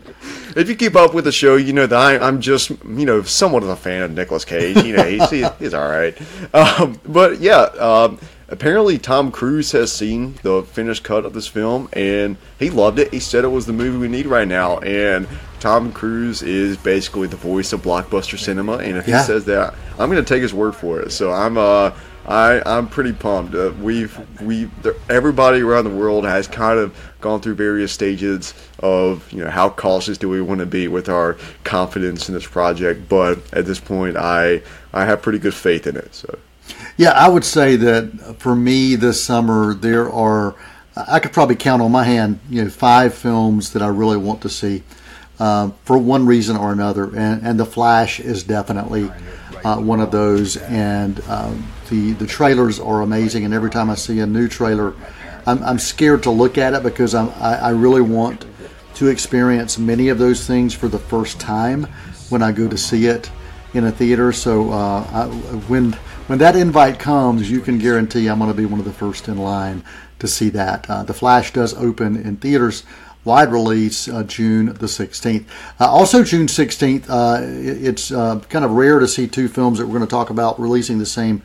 If 0.56 0.70
you 0.70 0.74
keep 0.74 0.96
up 0.96 1.12
with 1.12 1.24
the 1.24 1.32
show, 1.32 1.56
you 1.56 1.74
know 1.74 1.86
that 1.86 1.98
I, 1.98 2.18
I'm 2.26 2.40
just, 2.40 2.70
you 2.70 3.04
know, 3.04 3.22
somewhat 3.22 3.62
of 3.62 3.68
a 3.68 3.76
fan 3.76 4.02
of 4.02 4.12
Nicolas 4.12 4.46
Cage. 4.46 4.82
You 4.82 4.96
know, 4.96 5.04
he's, 5.04 5.30
he, 5.30 5.46
he's 5.58 5.74
all 5.74 5.88
right. 5.88 6.16
Um, 6.54 6.98
but 7.04 7.40
yeah, 7.40 7.64
um, 7.78 8.18
apparently 8.48 8.98
Tom 8.98 9.30
Cruise 9.30 9.70
has 9.72 9.92
seen 9.92 10.34
the 10.42 10.62
finished 10.62 11.04
cut 11.04 11.24
of 11.24 11.34
this 11.34 11.46
film 11.46 11.88
and 11.92 12.36
he 12.58 12.70
loved 12.70 12.98
it. 12.98 13.12
He 13.12 13.20
said 13.20 13.44
it 13.44 13.48
was 13.48 13.66
the 13.66 13.72
movie 13.72 13.98
we 13.98 14.08
need 14.08 14.26
right 14.26 14.48
now. 14.48 14.78
And 14.78 15.28
Tom 15.60 15.92
Cruise 15.92 16.42
is 16.42 16.76
basically 16.76 17.28
the 17.28 17.36
voice 17.36 17.72
of 17.72 17.82
blockbuster 17.82 18.38
cinema. 18.38 18.78
And 18.78 18.96
if 18.96 19.06
Yeah. 19.06 19.20
he 19.20 19.26
says 19.26 19.44
that, 19.44 19.74
I'm 19.98 20.10
going 20.10 20.22
to 20.22 20.28
take 20.28 20.42
his 20.42 20.54
word 20.54 20.74
for 20.74 21.00
it. 21.00 21.12
So 21.12 21.32
I'm, 21.32 21.56
uh, 21.58 21.92
I, 22.26 22.62
I'm 22.66 22.86
pretty 22.88 23.12
pumped. 23.12 23.54
Uh, 23.54 23.72
we've 23.80 24.16
we 24.40 24.70
everybody 25.08 25.60
around 25.62 25.84
the 25.84 25.90
world 25.90 26.24
has 26.24 26.46
kind 26.46 26.78
of 26.78 26.94
gone 27.20 27.40
through 27.40 27.54
various 27.54 27.92
stages 27.92 28.54
of 28.80 29.30
you 29.32 29.42
know 29.42 29.50
how 29.50 29.70
cautious 29.70 30.18
do 30.18 30.28
we 30.28 30.40
want 30.40 30.60
to 30.60 30.66
be 30.66 30.86
with 30.86 31.08
our 31.08 31.38
confidence 31.64 32.28
in 32.28 32.34
this 32.34 32.46
project, 32.46 33.08
but 33.08 33.38
at 33.54 33.64
this 33.64 33.80
point, 33.80 34.16
I 34.16 34.62
I 34.92 35.06
have 35.06 35.22
pretty 35.22 35.38
good 35.38 35.54
faith 35.54 35.86
in 35.86 35.96
it. 35.96 36.14
So 36.14 36.38
Yeah, 36.98 37.12
I 37.12 37.26
would 37.28 37.44
say 37.44 37.74
that 37.76 38.36
for 38.38 38.54
me 38.54 38.96
this 38.96 39.22
summer 39.24 39.72
there 39.74 40.08
are 40.12 40.54
I 40.94 41.20
could 41.20 41.32
probably 41.32 41.56
count 41.56 41.80
on 41.80 41.90
my 41.90 42.04
hand, 42.04 42.38
you 42.50 42.62
know, 42.62 42.70
five 42.70 43.14
films 43.14 43.72
that 43.72 43.80
I 43.82 43.88
really 43.88 44.18
want 44.18 44.42
to 44.42 44.50
see 44.50 44.82
uh, 45.40 45.70
for 45.84 45.98
one 45.98 46.26
reason 46.26 46.56
or 46.56 46.70
another, 46.70 47.06
and, 47.16 47.44
and 47.44 47.58
The 47.58 47.64
Flash 47.64 48.20
is 48.20 48.44
definitely 48.44 49.10
uh, 49.64 49.80
one 49.80 50.00
of 50.00 50.10
those. 50.10 50.56
And 50.58 51.20
um, 51.28 51.66
the 51.88 52.12
the 52.12 52.26
trailers 52.26 52.78
are 52.78 53.02
amazing, 53.02 53.44
and 53.44 53.52
every 53.52 53.70
time 53.70 53.90
I 53.90 53.96
see 53.96 54.20
a 54.20 54.26
new 54.26 54.46
trailer, 54.46 54.94
I'm, 55.46 55.62
I'm 55.64 55.78
scared 55.78 56.22
to 56.24 56.30
look 56.30 56.58
at 56.58 56.74
it 56.74 56.82
because 56.82 57.14
I'm, 57.14 57.30
I, 57.30 57.56
I 57.56 57.70
really 57.70 58.02
want 58.02 58.46
to 58.94 59.08
experience 59.08 59.78
many 59.78 60.10
of 60.10 60.18
those 60.18 60.46
things 60.46 60.74
for 60.74 60.88
the 60.88 60.98
first 60.98 61.40
time 61.40 61.88
when 62.28 62.42
I 62.42 62.52
go 62.52 62.68
to 62.68 62.76
see 62.76 63.06
it 63.06 63.30
in 63.72 63.84
a 63.84 63.90
theater. 63.90 64.32
So 64.32 64.70
uh, 64.70 65.06
I, 65.10 65.26
when 65.68 65.92
when 66.26 66.38
that 66.38 66.54
invite 66.54 66.98
comes, 66.98 67.50
you 67.50 67.60
can 67.60 67.78
guarantee 67.78 68.28
I'm 68.28 68.38
going 68.38 68.50
to 68.50 68.56
be 68.56 68.66
one 68.66 68.78
of 68.78 68.84
the 68.86 68.92
first 68.92 69.26
in 69.26 69.38
line 69.38 69.82
to 70.20 70.28
see 70.28 70.50
that. 70.50 70.88
Uh, 70.88 71.02
the 71.02 71.14
Flash 71.14 71.52
does 71.52 71.74
open 71.74 72.16
in 72.16 72.36
theaters. 72.36 72.84
Wide 73.22 73.52
release 73.52 74.08
uh, 74.08 74.22
June 74.22 74.66
the 74.66 74.86
16th. 74.86 75.44
Uh, 75.78 75.86
also, 75.86 76.24
June 76.24 76.46
16th, 76.46 77.04
uh, 77.10 77.40
it's 77.42 78.10
uh, 78.10 78.40
kind 78.48 78.64
of 78.64 78.70
rare 78.70 78.98
to 78.98 79.06
see 79.06 79.26
two 79.26 79.46
films 79.46 79.78
that 79.78 79.86
we're 79.86 79.98
going 79.98 80.06
to 80.06 80.10
talk 80.10 80.30
about 80.30 80.58
releasing 80.58 80.98
the 80.98 81.04
same 81.04 81.42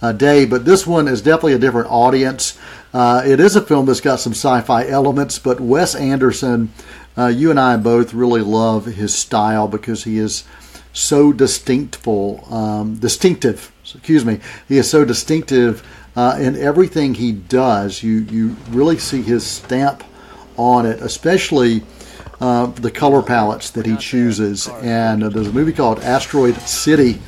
uh, 0.00 0.12
day, 0.12 0.46
but 0.46 0.64
this 0.64 0.86
one 0.86 1.06
is 1.06 1.20
definitely 1.20 1.52
a 1.52 1.58
different 1.58 1.90
audience. 1.90 2.58
Uh, 2.94 3.22
it 3.26 3.40
is 3.40 3.56
a 3.56 3.60
film 3.60 3.84
that's 3.84 4.00
got 4.00 4.20
some 4.20 4.32
sci-fi 4.32 4.88
elements, 4.88 5.38
but 5.38 5.60
Wes 5.60 5.94
Anderson, 5.94 6.72
you 7.18 7.50
and 7.50 7.60
I 7.60 7.76
both 7.76 8.14
really 8.14 8.40
love 8.40 8.86
his 8.86 9.14
style 9.14 9.68
because 9.68 10.04
he 10.04 10.18
is 10.18 10.44
so 10.94 11.32
distinctful, 11.32 12.46
um, 12.50 12.94
distinctive. 12.94 13.70
Excuse 13.82 14.24
me. 14.24 14.40
He 14.66 14.78
is 14.78 14.88
so 14.88 15.04
distinctive 15.04 15.86
in 16.16 16.56
everything 16.56 17.14
he 17.14 17.32
does. 17.32 18.02
You 18.02 18.20
you 18.30 18.56
really 18.70 18.98
see 18.98 19.20
his 19.20 19.44
stamp 19.44 20.04
on 20.58 20.84
it, 20.84 21.00
especially 21.00 21.82
uh, 22.40 22.66
the 22.66 22.90
color 22.90 23.22
palettes 23.22 23.70
that 23.70 23.86
he 23.86 23.96
chooses. 23.96 24.68
And 24.82 25.24
uh, 25.24 25.28
there's 25.30 25.48
a 25.48 25.52
movie 25.52 25.72
called 25.72 26.00
Asteroid 26.00 26.56
City 26.60 27.20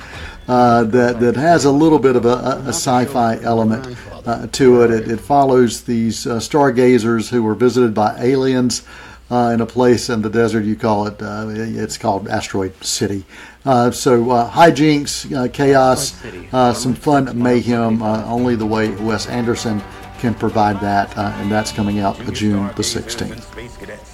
uh, 0.48 0.84
that 0.84 1.20
that 1.20 1.36
has 1.36 1.64
a 1.64 1.70
little 1.70 1.98
bit 1.98 2.16
of 2.16 2.26
a, 2.26 2.28
a, 2.28 2.58
a 2.66 2.72
sci-fi 2.72 3.38
element 3.42 3.96
uh, 4.26 4.46
to 4.48 4.82
it. 4.82 4.90
it. 4.90 5.10
It 5.10 5.20
follows 5.20 5.82
these 5.84 6.26
uh, 6.26 6.40
stargazers 6.40 7.30
who 7.30 7.42
were 7.42 7.54
visited 7.54 7.94
by 7.94 8.16
aliens. 8.20 8.82
uh, 9.30 9.52
in 9.54 9.60
a 9.60 9.66
place 9.66 10.08
in 10.10 10.22
the 10.22 10.30
desert. 10.30 10.64
You 10.64 10.76
call 10.76 11.06
it. 11.06 11.22
Uh, 11.22 11.46
it's 11.48 11.96
called 11.96 12.28
Asteroid 12.28 12.74
City. 12.84 13.24
Uh, 13.64 13.90
so 13.90 14.30
uh, 14.30 14.50
hijinks, 14.50 15.32
uh, 15.34 15.48
chaos, 15.48 16.22
uh, 16.52 16.72
some 16.72 16.94
fun 16.94 17.40
mayhem. 17.40 18.02
Uh, 18.02 18.24
only 18.24 18.56
the 18.56 18.66
way 18.66 18.90
Wes 18.96 19.26
Anderson 19.26 19.82
can 20.20 20.34
provide 20.34 20.80
that, 20.80 21.16
uh, 21.16 21.32
and 21.38 21.50
that's 21.50 21.72
coming 21.72 21.98
out 21.98 22.16
June 22.32 22.66
the 22.76 22.82
16th. 22.82 24.09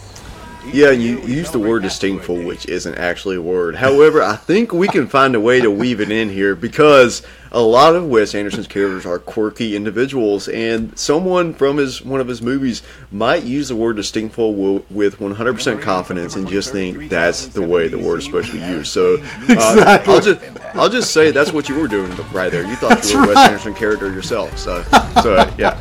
Yeah, 0.73 0.91
you 0.91 1.21
use 1.21 1.51
the 1.51 1.59
word 1.59 1.83
distinktful, 1.83 2.45
which 2.45 2.67
isn't 2.67 2.97
actually 2.97 3.37
a 3.37 3.43
word. 3.43 3.77
However, 3.77 4.23
I 4.23 4.37
think 4.37 4.73
we 4.73 4.89
can 4.89 5.07
find 5.07 5.35
a 5.35 5.41
way 5.41 5.61
to 5.61 5.71
weave 5.71 6.01
it 6.01 6.11
in 6.11 6.29
here 6.29 6.55
because 6.55 7.23
a 7.53 7.61
lot 7.61 7.95
of 7.95 8.07
Wes 8.07 8.35
Anderson's 8.35 8.67
characters 8.67 9.07
are 9.07 9.19
quirky 9.19 9.77
individuals, 9.77 10.49
and 10.49 10.97
someone 10.99 11.55
from 11.55 11.77
his 11.79 12.03
one 12.03 12.21
of 12.21 12.29
his 12.29 12.43
movies 12.43 12.83
might 13.11 13.45
use 13.45 13.69
the 13.69 13.77
word 13.77 13.97
distinktful 13.97 14.53
wi- 14.53 14.83
with 14.91 15.19
100% 15.19 15.81
confidence 15.81 16.35
and 16.37 16.49
just 16.49 16.73
think 16.73 17.09
that's 17.09 17.47
the 17.47 17.63
way 17.63 17.89
the 17.89 17.99
word 17.99 18.19
is 18.19 18.25
supposed 18.27 18.51
to 18.51 18.55
be 18.55 18.67
used. 18.67 18.93
So, 18.93 19.15
uh, 19.15 19.19
Exactly. 19.49 20.15
I'll 20.15 20.21
just 20.21 20.41
I'll 20.75 20.89
just 20.91 21.13
say 21.13 21.31
that's 21.31 21.53
what 21.53 21.69
you 21.69 21.77
were 21.79 21.89
doing 21.89 22.15
right 22.33 22.51
there. 22.51 22.67
You 22.67 22.77
thought 22.77 23.09
you 23.11 23.19
were 23.19 23.25
a 23.25 23.29
Wes. 23.29 23.39
Anderson 23.39 23.75
character 23.75 24.13
yourself. 24.13 24.59
So, 24.59 24.83
so 25.23 25.51
yeah. 25.57 25.81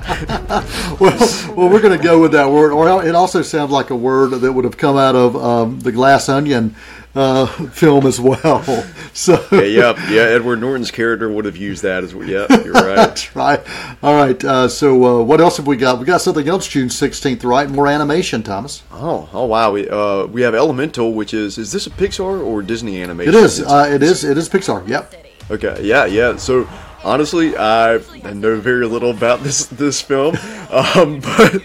well, 1.00 1.18
well, 1.56 1.70
we're 1.70 1.82
going 1.82 1.98
to 1.98 2.04
go 2.04 2.22
with 2.22 2.32
that 2.34 2.50
word. 2.50 2.72
Or 2.72 3.04
it 3.06 3.16
also 3.16 3.42
sounds 3.42 3.72
like 3.72 3.90
a 3.90 3.96
word 3.96 4.32
that 4.32 4.54
would 4.54 4.64
have 4.66 4.75
come 4.78 4.98
out 4.98 5.16
of 5.16 5.36
um, 5.36 5.80
the 5.80 5.92
Glass 5.92 6.30
Onion 6.30 6.76
uh, 7.16 7.46
film 7.72 8.06
as 8.06 8.20
well. 8.20 8.64
So 9.16 9.42
Yeah, 9.50 9.62
yep, 9.62 9.98
yeah. 10.10 10.24
Edward 10.24 10.60
Norton's 10.60 10.92
character 10.92 11.32
would 11.32 11.46
have 11.46 11.56
used 11.56 11.84
that 11.84 12.04
as 12.04 12.14
well. 12.14 12.28
Yep, 12.28 12.50
you're 12.66 12.74
right. 12.74 12.96
that's 12.98 13.34
right. 13.34 13.62
All 14.04 14.14
right. 14.14 14.44
Uh, 14.44 14.68
so 14.68 15.22
uh, 15.22 15.24
what 15.24 15.40
else 15.40 15.56
have 15.56 15.66
we 15.68 15.78
got? 15.78 16.00
We 16.00 16.06
got 16.06 16.20
something 16.20 16.46
else 16.50 16.68
June 16.68 16.90
sixteenth, 16.90 17.46
right? 17.46 17.70
More 17.70 17.88
animation, 17.88 18.44
Thomas. 18.44 18.84
Oh, 18.92 19.30
oh 19.32 19.46
wow. 19.46 19.72
We 19.72 19.88
uh 19.88 20.26
we 20.26 20.42
have 20.42 20.54
Elemental, 20.54 21.14
which 21.14 21.34
is 21.34 21.58
is 21.58 21.72
this 21.72 21.88
a 21.88 21.92
Pixar 21.92 22.46
or 22.46 22.62
Disney 22.62 23.02
animation? 23.02 23.34
It 23.34 23.38
is. 23.38 23.60
It's- 23.60 23.72
Uh, 23.74 23.90
it 23.90 24.04
is. 24.04 24.26
It 24.26 24.38
is 24.38 24.50
Pixar. 24.50 24.86
Yep. 24.86 25.14
Okay, 25.50 25.80
yeah, 25.82 26.04
yeah. 26.06 26.36
So 26.36 26.68
honestly, 27.06 27.56
I 27.56 28.00
know 28.34 28.60
very 28.60 28.88
little 28.88 29.12
about 29.12 29.42
this 29.42 29.68
this 29.68 30.02
film, 30.02 30.36
um, 30.72 31.22
but 31.22 31.62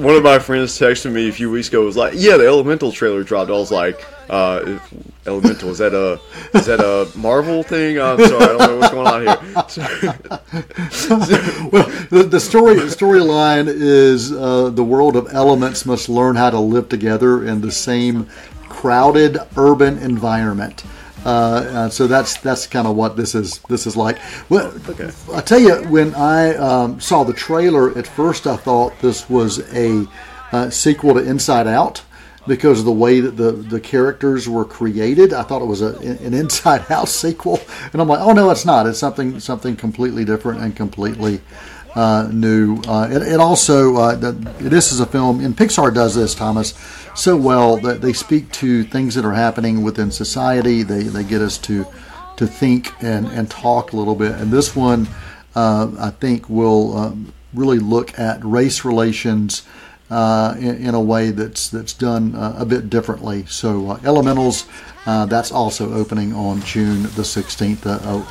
one 0.00 0.16
of 0.16 0.22
my 0.22 0.38
friends 0.38 0.78
texted 0.78 1.12
me 1.12 1.28
a 1.28 1.32
few 1.32 1.50
weeks 1.50 1.68
ago. 1.68 1.84
Was 1.84 1.96
like, 1.96 2.14
"Yeah, 2.16 2.38
the 2.38 2.46
Elemental 2.46 2.90
trailer 2.90 3.22
dropped." 3.22 3.50
I 3.50 3.54
was 3.54 3.70
like, 3.70 4.02
uh, 4.30 4.78
"Elemental 5.26 5.68
is 5.70 5.78
that 5.78 5.94
a 5.94 6.18
is 6.56 6.66
that 6.66 6.80
a 6.80 7.06
Marvel 7.16 7.62
thing?" 7.62 8.00
I'm 8.00 8.18
sorry, 8.26 8.42
I 8.42 8.46
don't 8.46 8.58
know 8.58 8.78
what's 8.78 8.92
going 8.92 9.06
on 9.06 9.22
here. 9.22 9.36
well, 11.70 11.86
the, 12.10 12.26
the 12.28 12.40
story 12.40 12.74
storyline 12.76 13.66
is 13.68 14.32
uh, 14.32 14.70
the 14.70 14.84
world 14.84 15.16
of 15.16 15.28
elements 15.32 15.84
must 15.84 16.08
learn 16.08 16.36
how 16.36 16.48
to 16.50 16.58
live 16.58 16.88
together 16.88 17.46
in 17.46 17.60
the 17.60 17.70
same 17.70 18.26
crowded 18.68 19.38
urban 19.56 19.98
environment. 19.98 20.82
Uh, 21.24 21.88
so 21.88 22.06
that's 22.06 22.38
that's 22.38 22.66
kind 22.66 22.86
of 22.86 22.96
what 22.96 23.16
this 23.16 23.34
is. 23.34 23.58
This 23.68 23.86
is 23.86 23.96
like. 23.96 24.18
Well, 24.48 24.74
I 25.32 25.40
tell 25.40 25.60
you, 25.60 25.76
when 25.88 26.14
I 26.14 26.54
um, 26.56 27.00
saw 27.00 27.22
the 27.24 27.32
trailer 27.32 27.96
at 27.96 28.06
first, 28.06 28.46
I 28.46 28.56
thought 28.56 28.98
this 29.00 29.30
was 29.30 29.60
a 29.72 30.06
uh, 30.52 30.70
sequel 30.70 31.14
to 31.14 31.20
Inside 31.20 31.66
Out 31.66 32.02
because 32.46 32.80
of 32.80 32.84
the 32.84 32.92
way 32.92 33.20
that 33.20 33.36
the, 33.36 33.52
the 33.52 33.80
characters 33.80 34.48
were 34.48 34.64
created. 34.64 35.32
I 35.32 35.42
thought 35.42 35.62
it 35.62 35.66
was 35.66 35.80
a, 35.80 35.96
an 35.98 36.34
Inside 36.34 36.90
Out 36.90 37.08
sequel, 37.08 37.60
and 37.92 38.02
I'm 38.02 38.08
like, 38.08 38.20
oh 38.20 38.32
no, 38.32 38.50
it's 38.50 38.64
not. 38.64 38.86
It's 38.86 38.98
something 38.98 39.38
something 39.40 39.76
completely 39.76 40.24
different 40.24 40.60
and 40.60 40.74
completely 40.74 41.40
uh, 41.94 42.28
new. 42.32 42.80
Uh, 42.86 43.08
it, 43.10 43.22
it 43.22 43.40
also 43.40 43.96
uh, 43.96 44.14
the, 44.16 44.32
this 44.58 44.92
is 44.92 45.00
a 45.00 45.06
film, 45.06 45.40
and 45.40 45.56
Pixar 45.56 45.94
does 45.94 46.14
this, 46.14 46.34
Thomas, 46.34 46.74
so 47.14 47.36
well 47.36 47.76
that 47.78 48.00
they 48.00 48.12
speak 48.12 48.50
to 48.52 48.84
things 48.84 49.14
that 49.14 49.24
are 49.24 49.34
happening 49.34 49.82
within 49.82 50.10
society. 50.10 50.82
They 50.82 51.02
they 51.04 51.24
get 51.24 51.42
us 51.42 51.58
to 51.58 51.86
to 52.36 52.46
think 52.46 52.92
and 53.02 53.26
and 53.26 53.50
talk 53.50 53.92
a 53.92 53.96
little 53.96 54.14
bit, 54.14 54.32
and 54.32 54.50
this 54.50 54.74
one 54.74 55.08
uh, 55.54 55.90
I 55.98 56.10
think 56.10 56.48
will 56.48 56.96
um, 56.96 57.32
really 57.54 57.78
look 57.78 58.18
at 58.18 58.44
race 58.44 58.84
relations 58.84 59.62
uh, 60.10 60.54
in, 60.58 60.76
in 60.76 60.94
a 60.94 61.00
way 61.00 61.30
that's 61.30 61.68
that's 61.70 61.92
done 61.92 62.34
uh, 62.34 62.54
a 62.58 62.64
bit 62.64 62.90
differently. 62.90 63.46
So 63.46 63.90
uh, 63.90 64.00
Elementals, 64.04 64.66
uh, 65.06 65.26
that's 65.26 65.50
also 65.50 65.92
opening 65.94 66.34
on 66.34 66.60
June 66.62 67.02
the 67.02 67.22
16th. 67.22 67.86
Uh, 67.86 68.24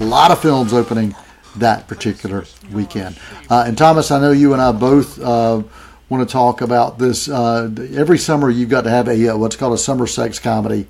a 0.00 0.04
lot 0.04 0.30
of 0.30 0.40
films 0.40 0.72
opening 0.72 1.14
that 1.56 1.86
particular 1.88 2.44
weekend. 2.72 3.18
Uh, 3.50 3.64
and 3.66 3.76
Thomas, 3.76 4.10
I 4.10 4.20
know 4.20 4.32
you 4.32 4.52
and 4.52 4.62
I 4.62 4.72
both 4.72 5.20
uh, 5.20 5.62
want 6.08 6.28
to 6.28 6.32
talk 6.32 6.60
about 6.60 6.98
this. 6.98 7.28
Uh, 7.28 7.70
every 7.92 8.18
summer, 8.18 8.50
you've 8.50 8.68
got 8.68 8.82
to 8.82 8.90
have 8.90 9.08
a 9.08 9.28
uh, 9.28 9.36
what's 9.36 9.56
called 9.56 9.74
a 9.74 9.78
summer 9.78 10.06
sex 10.06 10.38
comedy. 10.38 10.86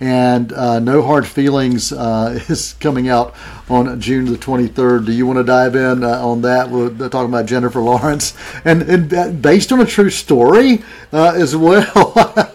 And 0.00 0.52
uh, 0.52 0.78
No 0.78 1.02
Hard 1.02 1.26
Feelings 1.26 1.92
uh, 1.92 2.38
is 2.48 2.74
coming 2.74 3.08
out 3.08 3.34
on 3.68 4.00
June 4.00 4.26
the 4.26 4.38
23rd. 4.38 5.06
Do 5.06 5.12
you 5.12 5.26
want 5.26 5.38
to 5.38 5.44
dive 5.44 5.74
in 5.74 6.04
on 6.04 6.42
that? 6.42 6.70
We're 6.70 6.90
talking 7.08 7.28
about 7.28 7.46
Jennifer 7.46 7.80
Lawrence, 7.82 8.34
and, 8.64 8.82
and 8.82 9.42
based 9.42 9.72
on 9.72 9.80
a 9.80 9.86
true 9.86 10.10
story 10.10 10.84
as 11.12 11.56
well. 11.56 12.46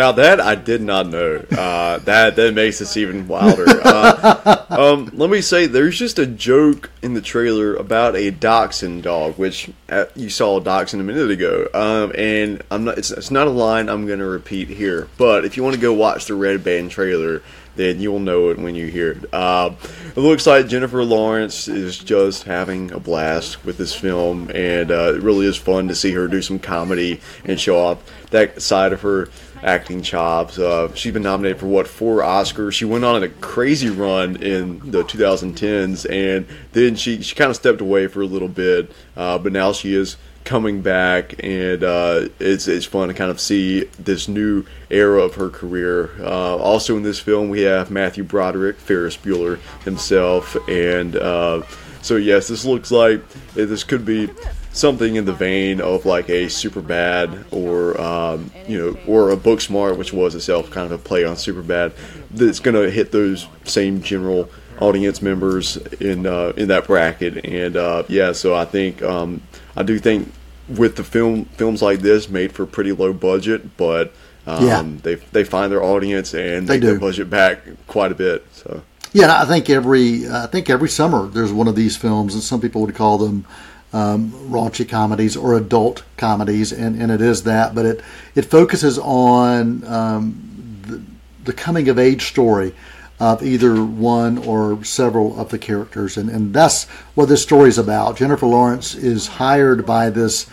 Now 0.00 0.12
that 0.12 0.40
I 0.40 0.54
did 0.54 0.80
not 0.80 1.08
know. 1.08 1.44
Uh, 1.52 1.98
that 1.98 2.34
that 2.36 2.54
makes 2.54 2.78
this 2.78 2.96
even 2.96 3.28
wilder. 3.28 3.66
Uh, 3.68 4.64
um, 4.70 5.10
let 5.12 5.28
me 5.28 5.42
say, 5.42 5.66
there's 5.66 5.98
just 5.98 6.18
a 6.18 6.24
joke 6.24 6.90
in 7.02 7.12
the 7.12 7.20
trailer 7.20 7.76
about 7.76 8.16
a 8.16 8.30
dachshund 8.30 9.02
dog, 9.02 9.36
which 9.36 9.70
uh, 9.90 10.06
you 10.16 10.30
saw 10.30 10.56
a 10.56 10.60
dachshund 10.62 11.02
a 11.02 11.04
minute 11.04 11.30
ago. 11.30 11.68
Um, 11.74 12.12
and 12.16 12.62
I'm 12.70 12.84
not. 12.84 12.96
It's, 12.96 13.10
it's 13.10 13.30
not 13.30 13.46
a 13.46 13.50
line 13.50 13.90
I'm 13.90 14.06
going 14.06 14.20
to 14.20 14.24
repeat 14.24 14.68
here. 14.68 15.06
But 15.18 15.44
if 15.44 15.58
you 15.58 15.62
want 15.62 15.74
to 15.74 15.80
go 15.82 15.92
watch 15.92 16.24
the 16.24 16.34
Red 16.34 16.64
Band 16.64 16.90
trailer, 16.90 17.42
then 17.76 18.00
you'll 18.00 18.20
know 18.20 18.48
it 18.48 18.58
when 18.58 18.74
you 18.74 18.86
hear 18.86 19.12
it. 19.12 19.34
Uh, 19.34 19.72
it 20.16 20.16
looks 20.16 20.46
like 20.46 20.66
Jennifer 20.66 21.04
Lawrence 21.04 21.68
is 21.68 21.98
just 21.98 22.44
having 22.44 22.90
a 22.92 22.98
blast 22.98 23.66
with 23.66 23.76
this 23.76 23.94
film, 23.94 24.50
and 24.54 24.90
uh, 24.90 25.12
it 25.14 25.22
really 25.22 25.44
is 25.44 25.58
fun 25.58 25.88
to 25.88 25.94
see 25.94 26.12
her 26.12 26.26
do 26.26 26.40
some 26.40 26.58
comedy 26.58 27.20
and 27.44 27.60
show 27.60 27.78
off 27.78 28.02
that 28.30 28.62
side 28.62 28.94
of 28.94 29.02
her 29.02 29.28
acting 29.62 30.02
chops. 30.02 30.58
Uh, 30.58 30.92
she's 30.94 31.12
been 31.12 31.22
nominated 31.22 31.58
for 31.58 31.66
what 31.66 31.86
four 31.86 32.18
Oscars. 32.18 32.72
She 32.72 32.84
went 32.84 33.04
on 33.04 33.22
a 33.22 33.28
crazy 33.28 33.90
run 33.90 34.36
in 34.36 34.78
the 34.90 35.02
2010s, 35.04 36.10
and 36.10 36.46
then 36.72 36.96
she 36.96 37.22
she 37.22 37.34
kind 37.34 37.50
of 37.50 37.56
stepped 37.56 37.80
away 37.80 38.06
for 38.06 38.22
a 38.22 38.26
little 38.26 38.48
bit, 38.48 38.90
uh, 39.16 39.38
but 39.38 39.52
now 39.52 39.72
she 39.72 39.94
is 39.94 40.16
coming 40.44 40.80
back, 40.80 41.34
and 41.44 41.84
uh, 41.84 42.28
it's 42.38 42.66
it's 42.66 42.86
fun 42.86 43.08
to 43.08 43.14
kind 43.14 43.30
of 43.30 43.40
see 43.40 43.84
this 43.98 44.28
new 44.28 44.64
era 44.90 45.22
of 45.22 45.34
her 45.34 45.48
career. 45.48 46.10
Uh, 46.20 46.56
also 46.56 46.96
in 46.96 47.02
this 47.02 47.20
film, 47.20 47.48
we 47.48 47.62
have 47.62 47.90
Matthew 47.90 48.24
Broderick, 48.24 48.76
Ferris 48.76 49.16
Bueller 49.16 49.58
himself, 49.84 50.56
and 50.68 51.16
uh, 51.16 51.62
so 52.02 52.16
yes, 52.16 52.48
this 52.48 52.64
looks 52.64 52.90
like 52.90 53.22
this 53.54 53.84
could 53.84 54.04
be 54.04 54.28
something 54.72 55.16
in 55.16 55.24
the 55.24 55.32
vein 55.32 55.80
of 55.80 56.06
like 56.06 56.28
a 56.30 56.48
super 56.48 56.80
bad 56.80 57.44
or 57.50 58.00
um, 58.00 58.50
you 58.68 58.78
know 58.78 58.96
or 59.06 59.30
a 59.30 59.36
book 59.36 59.60
smart 59.60 59.98
which 59.98 60.12
was 60.12 60.34
itself 60.36 60.70
kind 60.70 60.86
of 60.86 60.92
a 60.92 60.98
play 61.02 61.24
on 61.24 61.36
super 61.36 61.62
bad 61.62 61.92
that's 62.30 62.60
going 62.60 62.76
to 62.76 62.88
hit 62.88 63.10
those 63.10 63.48
same 63.64 64.00
general 64.00 64.48
audience 64.80 65.20
members 65.20 65.76
in 66.00 66.24
uh, 66.24 66.52
in 66.56 66.68
that 66.68 66.86
bracket 66.86 67.44
and 67.44 67.76
uh, 67.76 68.04
yeah 68.08 68.30
so 68.30 68.54
i 68.54 68.64
think 68.64 69.02
um, 69.02 69.42
i 69.76 69.82
do 69.82 69.98
think 69.98 70.32
with 70.68 70.94
the 70.94 71.02
film 71.04 71.44
films 71.46 71.82
like 71.82 71.98
this 71.98 72.28
made 72.28 72.52
for 72.52 72.64
pretty 72.64 72.92
low 72.92 73.12
budget 73.12 73.76
but 73.76 74.12
um, 74.46 74.64
Yeah. 74.66 74.84
they 75.02 75.16
they 75.16 75.42
find 75.42 75.72
their 75.72 75.82
audience 75.82 76.32
and 76.32 76.68
They 76.68 76.74
make 76.74 76.82
their 76.82 76.94
do. 76.94 77.00
budget 77.00 77.28
back 77.28 77.62
quite 77.88 78.12
a 78.12 78.14
bit 78.14 78.46
so 78.52 78.82
Yeah, 79.12 79.42
I 79.42 79.44
think 79.44 79.68
every 79.68 80.28
I 80.28 80.46
think 80.46 80.70
every 80.70 80.88
summer 80.88 81.26
there's 81.26 81.52
one 81.52 81.66
of 81.66 81.74
these 81.74 81.96
films, 81.96 82.34
and 82.34 82.42
some 82.42 82.60
people 82.60 82.80
would 82.82 82.94
call 82.94 83.18
them 83.18 83.44
um, 83.92 84.30
raunchy 84.48 84.88
comedies 84.88 85.36
or 85.36 85.54
adult 85.54 86.04
comedies, 86.16 86.72
and, 86.72 87.00
and 87.00 87.10
it 87.10 87.20
is 87.20 87.42
that, 87.42 87.74
but 87.74 87.86
it 87.86 88.02
it 88.36 88.42
focuses 88.42 88.98
on 88.98 89.84
um, 89.84 90.80
the, 90.86 91.02
the 91.44 91.52
coming 91.52 91.88
of 91.88 91.98
age 91.98 92.26
story 92.26 92.72
of 93.18 93.42
either 93.42 93.84
one 93.84 94.38
or 94.38 94.82
several 94.84 95.38
of 95.38 95.50
the 95.50 95.58
characters, 95.58 96.16
and, 96.16 96.30
and 96.30 96.54
that's 96.54 96.84
what 97.16 97.26
this 97.26 97.42
story 97.42 97.68
is 97.68 97.78
about. 97.78 98.16
Jennifer 98.16 98.46
Lawrence 98.46 98.94
is 98.94 99.26
hired 99.26 99.84
by 99.84 100.08
this 100.08 100.46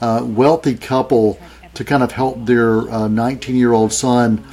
uh, 0.00 0.22
wealthy 0.24 0.76
couple 0.76 1.38
to 1.74 1.84
kind 1.84 2.02
of 2.04 2.12
help 2.12 2.46
their 2.46 2.82
19 3.08 3.56
year 3.56 3.72
old 3.72 3.92
son 3.92 4.44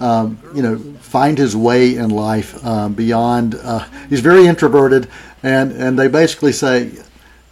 um, 0.00 0.38
you 0.54 0.62
know, 0.62 0.76
find 1.16 1.38
his 1.38 1.56
way 1.56 1.96
in 1.96 2.10
life 2.10 2.62
um, 2.66 2.92
beyond. 2.92 3.54
Uh, 3.54 3.82
he's 4.10 4.20
very 4.20 4.46
introverted, 4.46 5.08
and 5.42 5.72
and 5.72 5.98
they 5.98 6.08
basically 6.08 6.52
say, 6.52 6.92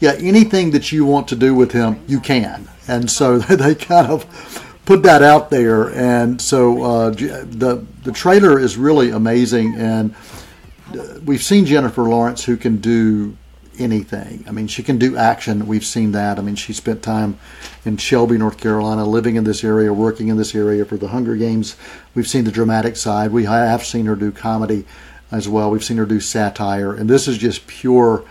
yeah, 0.01 0.13
anything 0.19 0.71
that 0.73 0.93
you 0.93 1.07
want 1.07 1.27
to 1.29 1.35
do 1.35 1.55
with 1.55 1.73
him, 1.73 1.99
you 2.07 2.21
can. 2.21 2.69
And 2.89 3.11
so 3.11 3.39
they 3.63 3.75
kind 3.75 4.09
of 4.09 4.21
put 4.85 5.03
that 5.05 5.23
out 5.23 5.49
there, 5.49 5.89
and 5.95 6.39
so 6.43 6.83
uh, 6.83 7.11
the 7.11 7.83
the 8.03 8.13
trailer 8.13 8.61
is 8.61 8.77
really 8.77 9.09
amazing, 9.13 9.77
and 9.77 10.15
uh, 10.93 11.21
we've 11.25 11.43
seen 11.43 11.65
Jennifer 11.65 12.03
Lawrence 12.03 12.45
who 12.45 12.59
can 12.59 12.77
do 12.77 13.35
anything. 13.79 14.45
I 14.47 14.53
mean, 14.53 14.67
she 14.67 14.83
can 14.83 14.99
do 14.99 15.17
action. 15.17 15.67
We've 15.67 15.85
seen 15.85 16.13
that. 16.13 16.39
I 16.39 16.43
mean, 16.43 16.57
she 16.57 16.73
spent 16.73 17.03
time 17.03 17.39
in 17.85 17.97
Shelby, 17.97 18.39
North 18.39 18.59
Carolina, 18.59 19.05
living 19.05 19.37
in 19.37 19.45
this 19.45 19.65
area, 19.65 19.93
working 19.93 20.29
in 20.29 20.37
this 20.37 20.55
area 20.55 20.85
for 20.85 20.97
the 20.97 21.09
Hunger 21.09 21.37
Games. 21.37 21.77
We've 22.15 22.29
seen 22.29 22.45
the 22.45 22.53
dramatic 22.53 22.97
side. 22.97 23.33
We 23.33 23.45
have 23.45 23.85
seen 23.85 24.07
her 24.07 24.17
do 24.17 24.33
comedy 24.33 24.85
as 25.31 25.49
well. 25.49 25.71
We've 25.71 25.85
seen 25.85 25.97
her 25.97 26.07
do 26.07 26.21
satire, 26.21 26.95
and 26.95 27.09
this 27.09 27.29
is 27.29 27.39
just 27.39 27.67
pure 27.67 28.25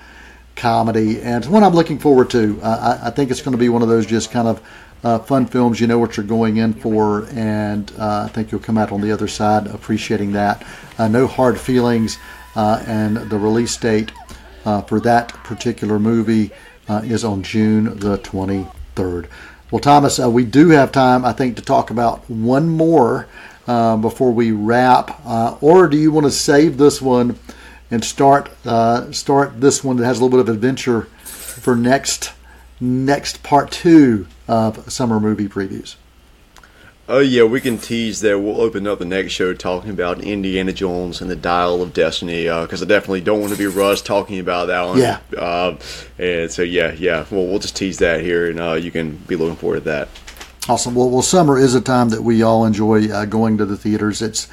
comedy, 0.55 1.21
and 1.21 1.43
it's 1.43 1.47
one 1.47 1.63
I'm 1.63 1.73
looking 1.73 1.99
forward 1.99 2.29
to. 2.31 2.59
I, 2.61 3.07
I, 3.07 3.09
think 3.09 3.31
it's 3.31 3.41
going 3.41 3.53
to 3.53 3.57
be 3.57 3.69
one 3.69 3.81
of 3.81 3.89
those 3.89 4.05
just 4.05 4.31
kind 4.31 4.47
of 4.47 4.61
uh, 5.03 5.19
fun 5.19 5.45
films. 5.45 5.79
You 5.79 5.87
know 5.87 5.99
what 5.99 6.15
you're 6.15 6.25
going 6.25 6.57
in 6.57 6.73
for, 6.73 7.27
and 7.31 7.91
uh, 7.97 8.23
I 8.25 8.27
think 8.29 8.51
you'll 8.51 8.61
come 8.61 8.77
out 8.77 8.91
on 8.91 9.01
the 9.01 9.11
other 9.11 9.27
side 9.27 9.67
appreciating 9.67 10.31
that. 10.33 10.65
Uh, 10.97 11.07
no 11.07 11.27
hard 11.27 11.59
feelings, 11.59 12.17
uh, 12.55 12.83
and 12.87 13.17
the 13.17 13.37
release 13.37 13.75
date 13.77 14.11
uh, 14.65 14.81
for 14.83 14.99
that 15.01 15.29
particular 15.43 15.99
movie 15.99 16.51
is 16.89 17.23
on 17.23 17.43
June 17.43 17.97
the 17.99 18.17
23rd. 18.19 19.27
Well, 19.71 19.79
Thomas, 19.79 20.19
we 20.19 20.45
do 20.45 20.69
have 20.69 20.91
time, 20.91 21.25
I 21.25 21.33
think, 21.33 21.55
to 21.55 21.61
talk 21.61 21.89
about 21.89 22.29
one 22.29 22.69
more 22.69 23.27
before 23.65 24.31
we 24.31 24.51
wrap, 24.51 25.25
or 25.61 25.87
do 25.87 25.97
you 25.97 26.11
want 26.11 26.25
to 26.25 26.31
save 26.31 26.77
this 26.77 27.01
one? 27.01 27.39
and 27.93 28.03
start 28.03 28.49
uh, 28.65 29.11
start 29.11 29.61
this 29.61 29.83
one 29.83 29.97
that 29.97 30.05
has 30.05 30.19
a 30.19 30.23
little 30.23 30.37
bit 30.37 30.49
of 30.49 30.49
adventure 30.49 31.03
for 31.23 31.75
next 31.75 32.33
next 32.81 33.43
part 33.43 33.71
two 33.71 34.25
of 34.47 34.91
summer 34.91 35.19
movie 35.19 35.47
previews. 35.47 35.95
Oh 37.09 37.19
yeah, 37.19 37.43
we 37.43 37.59
can 37.59 37.77
tease 37.77 38.21
that. 38.21 38.39
We'll 38.39 38.61
open 38.61 38.87
up 38.87 38.99
the 38.99 39.05
next 39.05 39.33
show 39.33 39.53
talking 39.53 39.89
about 39.89 40.21
Indiana 40.21 40.71
Jones 40.71 41.21
and 41.21 41.29
the 41.29 41.35
Dial 41.35 41.81
of 41.81 41.93
Destiny 41.93 42.43
because 42.43 42.81
uh, 42.81 42.85
I 42.85 42.87
definitely 42.87 43.19
don't 43.19 43.41
want 43.41 43.51
to 43.51 43.59
be 43.59 43.65
Russ 43.65 44.01
talking 44.01 44.39
about 44.39 44.67
that 44.67 44.87
one. 44.87 44.99
Yeah. 44.99 45.19
Uh, 45.37 45.77
and 46.17 46.49
so 46.49 46.61
yeah, 46.61 46.93
yeah. 46.93 47.25
Well, 47.29 47.45
we'll 47.45 47.59
just 47.59 47.75
tease 47.75 47.97
that 47.97 48.21
here, 48.21 48.49
and 48.49 48.59
uh, 48.59 48.73
you 48.73 48.89
can 48.89 49.17
be 49.17 49.35
looking 49.35 49.57
forward 49.57 49.79
to 49.79 49.85
that. 49.89 50.07
Awesome. 50.69 50.95
Well, 50.95 51.09
well, 51.09 51.21
summer 51.21 51.59
is 51.59 51.75
a 51.75 51.81
time 51.81 52.07
that 52.09 52.21
we 52.21 52.41
all 52.41 52.65
enjoy 52.65 53.11
uh, 53.11 53.25
going 53.25 53.57
to 53.57 53.65
the 53.65 53.75
theaters. 53.75 54.21
It's 54.21 54.47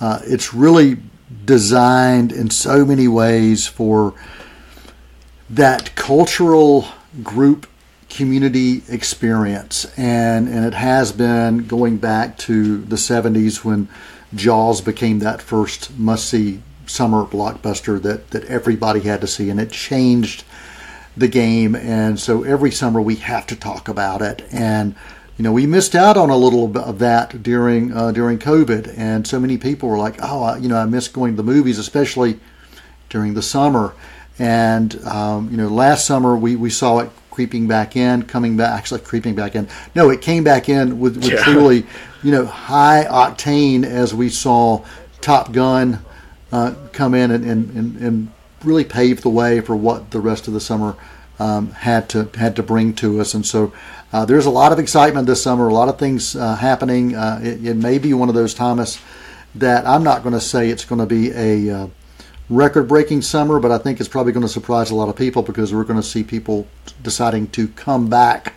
uh, 0.00 0.20
it's 0.22 0.54
really 0.54 0.98
designed 1.44 2.30
in 2.30 2.48
so 2.50 2.86
many 2.86 3.08
ways 3.08 3.66
for 3.66 4.14
that 5.50 5.96
cultural 5.96 6.86
group 7.24 7.66
community 8.08 8.82
experience. 8.88 9.86
And 9.96 10.48
and 10.48 10.64
it 10.64 10.74
has 10.74 11.12
been 11.12 11.66
going 11.66 11.98
back 11.98 12.38
to 12.38 12.78
the 12.78 12.96
70s 12.96 13.64
when 13.64 13.88
Jaws 14.34 14.80
became 14.80 15.20
that 15.20 15.40
first 15.40 15.96
must-see 15.98 16.62
summer 16.86 17.24
blockbuster 17.24 18.00
that 18.02 18.30
that 18.30 18.44
everybody 18.44 19.00
had 19.00 19.20
to 19.20 19.26
see 19.26 19.50
and 19.50 19.60
it 19.60 19.70
changed 19.70 20.44
the 21.16 21.28
game. 21.28 21.74
And 21.74 22.18
so 22.18 22.42
every 22.44 22.70
summer 22.70 23.00
we 23.00 23.16
have 23.16 23.46
to 23.48 23.56
talk 23.56 23.88
about 23.88 24.22
it. 24.22 24.42
And 24.52 24.94
you 25.36 25.44
know, 25.44 25.52
we 25.52 25.66
missed 25.66 25.94
out 25.94 26.16
on 26.16 26.30
a 26.30 26.36
little 26.36 26.66
bit 26.66 26.82
of 26.82 26.98
that 26.98 27.44
during 27.44 27.96
uh, 27.96 28.10
during 28.10 28.40
COVID, 28.40 28.92
and 28.98 29.24
so 29.24 29.38
many 29.38 29.56
people 29.56 29.88
were 29.88 29.96
like, 29.96 30.16
"Oh, 30.20 30.42
I, 30.42 30.56
you 30.56 30.68
know, 30.68 30.76
I 30.76 30.84
miss 30.84 31.06
going 31.06 31.34
to 31.34 31.36
the 31.36 31.44
movies, 31.44 31.78
especially 31.78 32.40
during 33.08 33.34
the 33.34 33.42
summer." 33.42 33.94
And 34.40 35.00
um, 35.06 35.48
you 35.50 35.56
know, 35.56 35.68
last 35.68 36.06
summer 36.06 36.36
we, 36.36 36.56
we 36.56 36.70
saw 36.70 36.98
it 36.98 37.10
creeping 37.38 37.68
back 37.68 37.94
in, 37.94 38.24
coming 38.24 38.56
back, 38.56 38.76
actually 38.76 38.98
creeping 38.98 39.36
back 39.36 39.54
in. 39.54 39.68
No, 39.94 40.10
it 40.10 40.20
came 40.20 40.42
back 40.42 40.68
in 40.68 40.98
with, 40.98 41.14
with 41.18 41.30
yeah. 41.30 41.44
truly, 41.44 41.86
you 42.24 42.32
know, 42.32 42.44
high 42.44 43.06
octane 43.08 43.84
as 43.84 44.12
we 44.12 44.28
saw 44.28 44.84
Top 45.20 45.52
Gun 45.52 46.04
uh, 46.50 46.74
come 46.92 47.14
in 47.14 47.30
and, 47.30 47.44
and, 47.44 47.70
and, 47.76 47.96
and, 47.98 48.32
really 48.64 48.82
pave 48.82 49.22
the 49.22 49.30
way 49.30 49.60
for 49.60 49.76
what 49.76 50.10
the 50.10 50.18
rest 50.18 50.48
of 50.48 50.52
the 50.52 50.58
summer 50.58 50.96
um, 51.38 51.70
had 51.70 52.08
to 52.08 52.28
had 52.34 52.56
to 52.56 52.62
bring 52.64 52.92
to 52.94 53.20
us. 53.20 53.34
And 53.34 53.46
so 53.46 53.72
uh, 54.12 54.24
there's 54.24 54.46
a 54.46 54.50
lot 54.50 54.72
of 54.72 54.80
excitement 54.80 55.28
this 55.28 55.40
summer, 55.40 55.68
a 55.68 55.72
lot 55.72 55.88
of 55.88 55.96
things 55.96 56.34
uh, 56.34 56.56
happening. 56.56 57.14
Uh, 57.14 57.38
it, 57.40 57.64
it, 57.64 57.76
may 57.76 57.98
be 57.98 58.12
one 58.14 58.28
of 58.28 58.34
those, 58.34 58.52
Thomas, 58.52 59.00
that 59.54 59.86
I'm 59.86 60.02
not 60.02 60.24
going 60.24 60.32
to 60.32 60.40
say 60.40 60.70
it's 60.70 60.84
going 60.84 60.98
to 60.98 61.06
be 61.06 61.30
a 61.30 61.70
uh, 61.70 61.86
record 62.50 62.88
breaking 62.88 63.22
summer, 63.22 63.60
but 63.60 63.70
I 63.70 63.78
think 63.78 64.00
it's 64.00 64.08
probably 64.08 64.32
going 64.32 64.46
to 64.46 64.48
surprise 64.48 64.90
a 64.90 64.94
lot 64.94 65.08
of 65.08 65.16
people 65.16 65.42
because 65.42 65.74
we're 65.74 65.84
going 65.84 66.00
to 66.00 66.06
see 66.06 66.22
people 66.22 66.66
deciding 67.02 67.48
to 67.48 67.68
come 67.68 68.08
back 68.08 68.54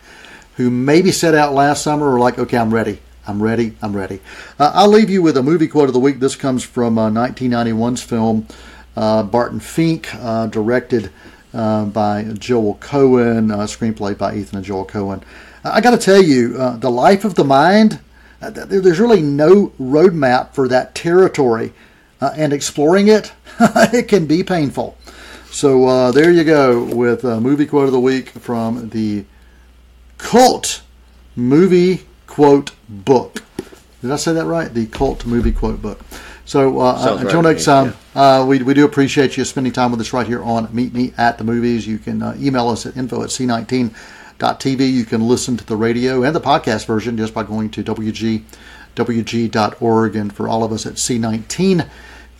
who 0.56 0.70
maybe 0.70 1.12
set 1.12 1.34
out 1.34 1.54
last 1.54 1.84
summer 1.84 2.14
or 2.14 2.20
like, 2.20 2.38
okay, 2.38 2.58
I'm 2.58 2.74
ready. 2.74 3.00
I'm 3.28 3.42
ready. 3.42 3.76
I'm 3.82 3.96
ready. 3.96 4.20
Uh, 4.58 4.72
I'll 4.74 4.90
leave 4.90 5.10
you 5.10 5.22
with 5.22 5.38
a 5.38 5.44
movie 5.44 5.68
quote 5.68 5.88
of 5.88 5.94
the 5.94 6.00
week. 6.00 6.20
This 6.20 6.36
comes 6.36 6.64
from 6.64 6.96
1991's 6.96 8.04
uh, 8.04 8.06
film 8.06 8.48
Barton 8.96 9.60
Fink, 9.60 10.10
directed 10.50 11.12
uh, 11.54 11.86
by 11.86 12.24
Joel 12.34 12.76
Coen, 12.76 13.54
uh, 13.54 13.66
screenplay 13.66 14.18
by 14.18 14.36
Ethan 14.36 14.58
and 14.58 14.66
Joel 14.66 14.86
Coen. 14.86 15.22
I 15.64 15.82
got 15.82 15.92
to 15.92 15.98
tell 15.98 16.22
you, 16.22 16.56
uh, 16.58 16.78
the 16.78 16.90
life 16.90 17.26
of 17.26 17.36
the 17.36 17.44
mind. 17.44 18.00
Uh, 18.42 18.50
there's 18.50 19.00
really 19.00 19.22
no 19.22 19.68
roadmap 19.80 20.54
for 20.56 20.68
that 20.68 20.96
territory, 20.96 21.74
uh, 22.22 22.34
and 22.38 22.54
exploring 22.54 23.08
it, 23.08 23.34
it 23.60 24.08
can 24.08 24.26
be 24.26 24.44
painful. 24.44 24.98
So 25.50 26.12
there 26.14 26.32
you 26.32 26.46
go 26.46 26.84
with 26.84 27.26
a 27.26 27.42
movie 27.42 27.66
quote 27.66 27.88
of 27.88 27.92
the 27.92 28.00
week 28.00 28.30
from 28.30 28.90
the 28.90 29.26
cult 30.18 30.82
movie 31.36 32.06
quote 32.28 32.72
book. 32.88 33.44
Did 34.02 34.12
I 34.12 34.16
say 34.16 34.34
that 34.34 34.46
right? 34.46 34.74
The 34.74 34.88
cult 34.88 35.26
movie 35.26 35.52
quote 35.52 35.82
book. 35.82 36.00
So 36.46 36.80
uh, 36.80 37.18
until 37.20 37.42
right 37.42 37.52
next 37.52 37.66
time, 37.66 37.94
yeah. 38.16 38.40
uh, 38.40 38.46
we, 38.46 38.62
we 38.64 38.74
do 38.74 38.84
appreciate 38.86 39.38
you 39.38 39.46
spending 39.46 39.72
time 39.72 39.92
with 39.92 40.02
us 40.02 40.12
right 40.12 40.26
here 40.26 40.44
on 40.44 40.74
Meet 40.74 40.94
Me 40.94 41.14
at 41.18 41.38
the 41.38 41.44
Movies. 41.44 41.88
You 41.88 42.00
can 42.00 42.22
uh, 42.22 42.36
email 42.38 42.70
us 42.70 42.86
at 42.86 42.98
info 42.98 43.24
at 43.24 43.30
c19.tv. 43.30 44.92
You 44.92 45.06
can 45.06 45.22
listen 45.28 45.56
to 45.58 45.66
the 45.66 45.76
radio 45.76 46.24
and 46.24 46.36
the 46.36 46.42
podcast 46.42 46.88
version 46.88 47.16
just 47.16 47.34
by 47.34 47.44
going 47.44 47.70
to 47.72 47.84
WG, 47.84 48.44
WG.org. 48.96 50.16
And 50.16 50.34
for 50.34 50.50
all 50.50 50.64
of 50.64 50.72
us 50.72 50.86
at 50.86 50.94
C19 50.94 51.88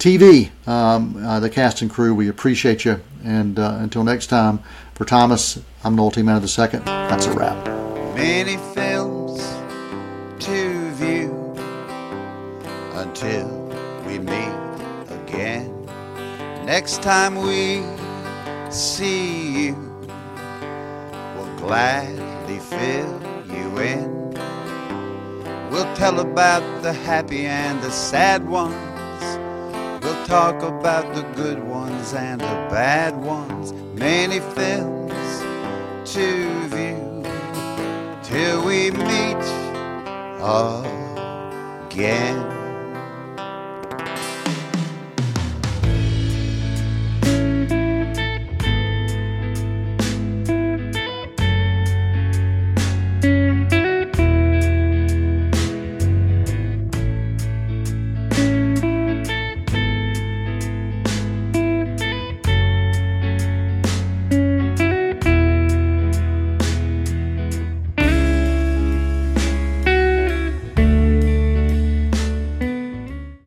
TV, 0.02 0.50
um, 0.68 1.24
uh, 1.24 1.40
the 1.40 1.48
cast 1.48 1.84
and 1.84 1.92
crew, 1.92 2.16
we 2.16 2.28
appreciate 2.28 2.86
you. 2.86 3.00
And 3.24 3.60
uh, 3.60 3.78
until 3.82 4.04
next 4.04 4.28
time, 4.28 4.58
for 4.96 5.06
Thomas, 5.06 5.62
I'm 5.84 5.96
Noel 5.96 6.10
T. 6.10 6.24
Man 6.24 6.38
of 6.38 6.42
the 6.42 6.48
Second. 6.48 6.84
That's 6.86 7.28
a 7.28 7.34
wrap. 7.34 7.64
Many 8.16 8.58
films 8.74 9.40
to 10.44 10.92
view 10.94 11.54
until 12.94 13.48
we 14.08 14.18
meet 14.18 15.12
again. 15.28 15.86
Next 16.66 17.04
time 17.04 17.36
we 17.36 17.84
see 18.72 19.68
you, 19.68 19.76
we'll 21.36 21.58
gladly 21.58 22.58
fill 22.58 23.22
you 23.46 23.78
in. 23.78 24.32
We'll 25.70 25.96
tell 25.96 26.22
about 26.22 26.82
the 26.82 26.92
happy 26.92 27.46
and 27.46 27.80
the 27.84 27.92
sad 27.92 28.50
ones. 28.50 28.91
Talk 30.26 30.62
about 30.64 31.14
the 31.14 31.24
good 31.36 31.62
ones 31.64 32.14
and 32.14 32.40
the 32.40 32.68
bad 32.70 33.16
ones. 33.18 33.74
Many 33.94 34.40
films 34.40 35.14
to 36.14 36.68
view 36.70 37.24
till 38.24 38.66
we 38.66 38.92
meet 38.92 39.44
again. 41.92 42.61